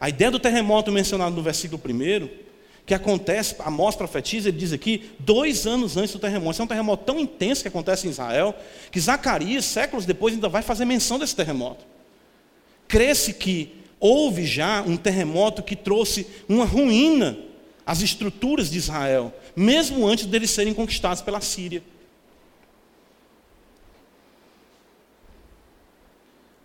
[0.00, 2.28] A ideia do terremoto mencionado no versículo 1,
[2.84, 6.52] que acontece, Amós profetiza, ele diz aqui, dois anos antes do terremoto.
[6.52, 8.54] Isso é um terremoto tão intenso que acontece em Israel,
[8.90, 11.84] que Zacarias, séculos depois, ainda vai fazer menção desse terremoto.
[12.86, 17.36] Cresce que houve já um terremoto que trouxe uma ruína
[17.84, 21.82] às estruturas de Israel, mesmo antes deles serem conquistados pela Síria.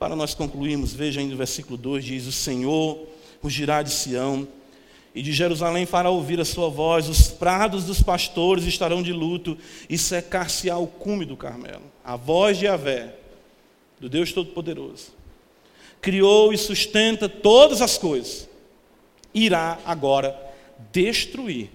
[0.02, 3.08] Para nós concluirmos, veja ainda o versículo 2: diz: O Senhor
[3.40, 4.48] rugirá de Sião,
[5.14, 9.56] e de Jerusalém fará ouvir a sua voz, os prados dos pastores estarão de luto,
[9.88, 11.84] e secar-se-á o cume do Carmelo.
[12.04, 13.14] A voz de Avé,
[14.00, 15.12] do Deus Todo-Poderoso,
[16.02, 18.50] criou e sustenta todas as coisas,
[19.36, 20.36] irá agora
[20.92, 21.70] destruir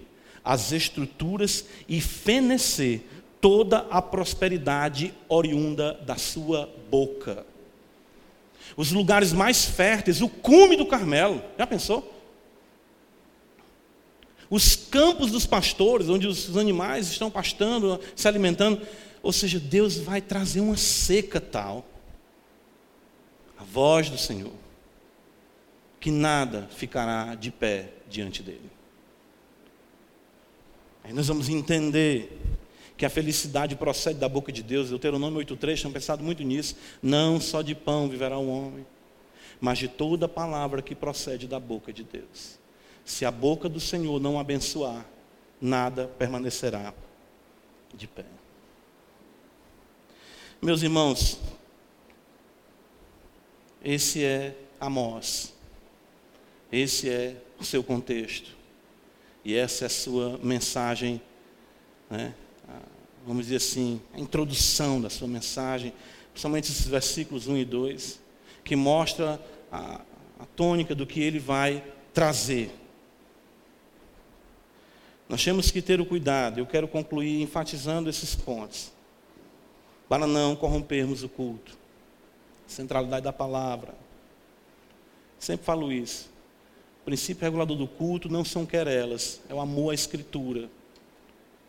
[0.44, 3.02] as estruturas e fenecer
[3.40, 7.46] toda a prosperidade oriunda da sua boca
[8.76, 11.42] os lugares mais férteis, o cume do Carmelo.
[11.58, 12.14] Já pensou?
[14.48, 18.80] Os campos dos pastores, onde os animais estão pastando, se alimentando.
[19.22, 21.84] Ou seja, Deus vai trazer uma seca tal.
[23.58, 24.52] A voz do Senhor.
[25.98, 28.70] Que nada ficará de pé diante dele.
[31.02, 32.40] Aí nós vamos entender
[32.96, 34.88] que a felicidade procede da boca de Deus.
[34.88, 36.76] Deuteronômio 8,3, tinham pensado muito nisso.
[37.02, 38.86] Não só de pão viverá o homem,
[39.60, 42.58] mas de toda palavra que procede da boca de Deus.
[43.04, 45.06] Se a boca do Senhor não abençoar,
[45.60, 46.92] nada permanecerá
[47.94, 48.24] de pé.
[50.60, 51.38] Meus irmãos,
[53.84, 55.54] esse é Amós.
[56.72, 58.56] Esse é o seu contexto.
[59.44, 61.20] E essa é a sua mensagem
[62.10, 62.34] né,
[63.26, 65.92] vamos dizer assim, a introdução da sua mensagem,
[66.30, 68.20] principalmente esses versículos 1 e 2,
[68.62, 70.00] que mostra a,
[70.38, 71.82] a tônica do que ele vai
[72.14, 72.70] trazer.
[75.28, 78.92] Nós temos que ter o cuidado, eu quero concluir enfatizando esses pontos,
[80.08, 81.76] para não corrompermos o culto,
[82.64, 83.92] centralidade da palavra.
[85.36, 86.30] Sempre falo isso.
[87.02, 90.70] O princípio regulador do culto não são querelas, é o amor à Escritura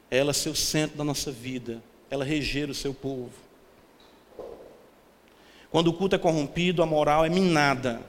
[0.10, 3.32] ela ser o centro da nossa vida, ela reger o seu povo.
[5.70, 8.02] Quando o culto é corrompido, a moral é minada.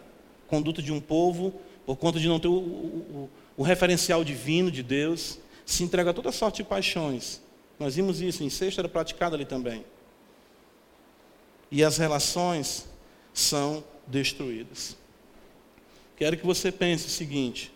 [0.46, 1.53] Conduta de um povo,
[1.84, 6.14] por conta de não ter o, o, o referencial divino de Deus, se entrega a
[6.14, 7.42] toda sorte de paixões.
[7.78, 9.84] Nós vimos isso, em sexta era praticado ali também.
[11.70, 12.88] E as relações
[13.34, 14.96] são destruídas.
[16.16, 17.72] Quero que você pense o seguinte: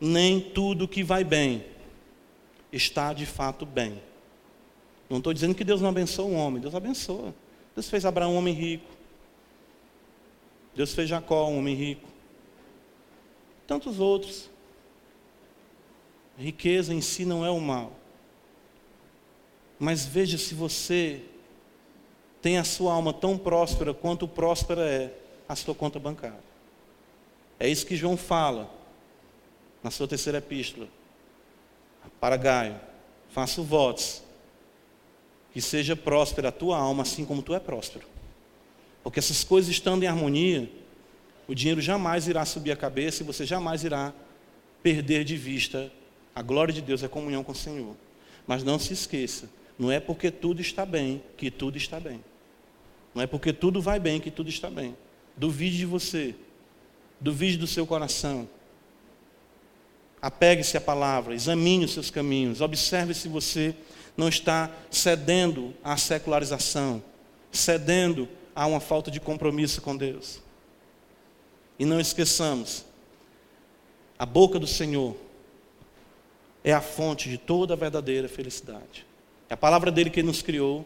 [0.00, 1.64] nem tudo que vai bem
[2.72, 4.02] está de fato bem.
[5.08, 7.34] Não estou dizendo que Deus não abençoa um homem, Deus abençoa.
[7.74, 8.88] Deus fez Abraão um homem rico.
[10.74, 12.08] Deus fez Jacó um homem rico.
[13.66, 14.50] Tantos outros.
[16.36, 17.92] Riqueza em si não é o mal.
[19.78, 21.22] Mas veja se você
[22.42, 25.14] tem a sua alma tão próspera quanto próspera é
[25.48, 26.38] a sua conta bancária.
[27.58, 28.70] É isso que João fala
[29.82, 30.88] na sua terceira epístola
[32.20, 32.78] para Gaio,
[33.30, 34.22] faço votos,
[35.52, 38.06] que seja próspera a tua alma, assim como tu é próspero.
[39.02, 40.70] Porque essas coisas estando em harmonia,
[41.46, 44.12] o dinheiro jamais irá subir a cabeça e você jamais irá
[44.82, 45.90] perder de vista
[46.34, 47.96] a glória de Deus, a comunhão com o Senhor.
[48.46, 49.48] Mas não se esqueça,
[49.78, 52.22] não é porque tudo está bem que tudo está bem.
[53.14, 54.96] Não é porque tudo vai bem que tudo está bem.
[55.36, 56.34] Duvide de você.
[57.20, 58.48] Duvide do seu coração.
[60.20, 63.74] Apegue-se à palavra, examine os seus caminhos, observe se você
[64.16, 67.02] não está cedendo à secularização,
[67.52, 70.40] cedendo a uma falta de compromisso com Deus.
[71.78, 72.84] E não esqueçamos,
[74.18, 75.16] a boca do Senhor
[76.64, 79.06] é a fonte de toda a verdadeira felicidade.
[79.48, 80.84] É a palavra dele que nos criou,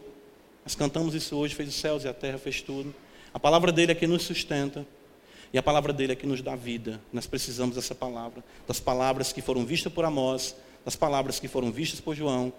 [0.63, 2.93] nós cantamos isso hoje, fez os céus e a terra, fez tudo.
[3.33, 4.85] A palavra dele é que nos sustenta.
[5.53, 6.99] E a palavra dele é que nos dá vida.
[7.13, 8.43] Nós precisamos dessa palavra.
[8.67, 12.51] Das palavras que foram vistas por Amós, das palavras que foram vistas por João.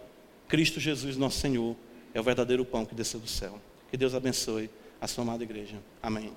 [0.47, 1.74] Cristo Jesus, nosso Senhor,
[2.14, 3.61] é o verdadeiro pão que desceu do céu.
[3.90, 4.70] Que Deus abençoe
[5.01, 5.76] a sua amada igreja.
[6.01, 6.32] Amém.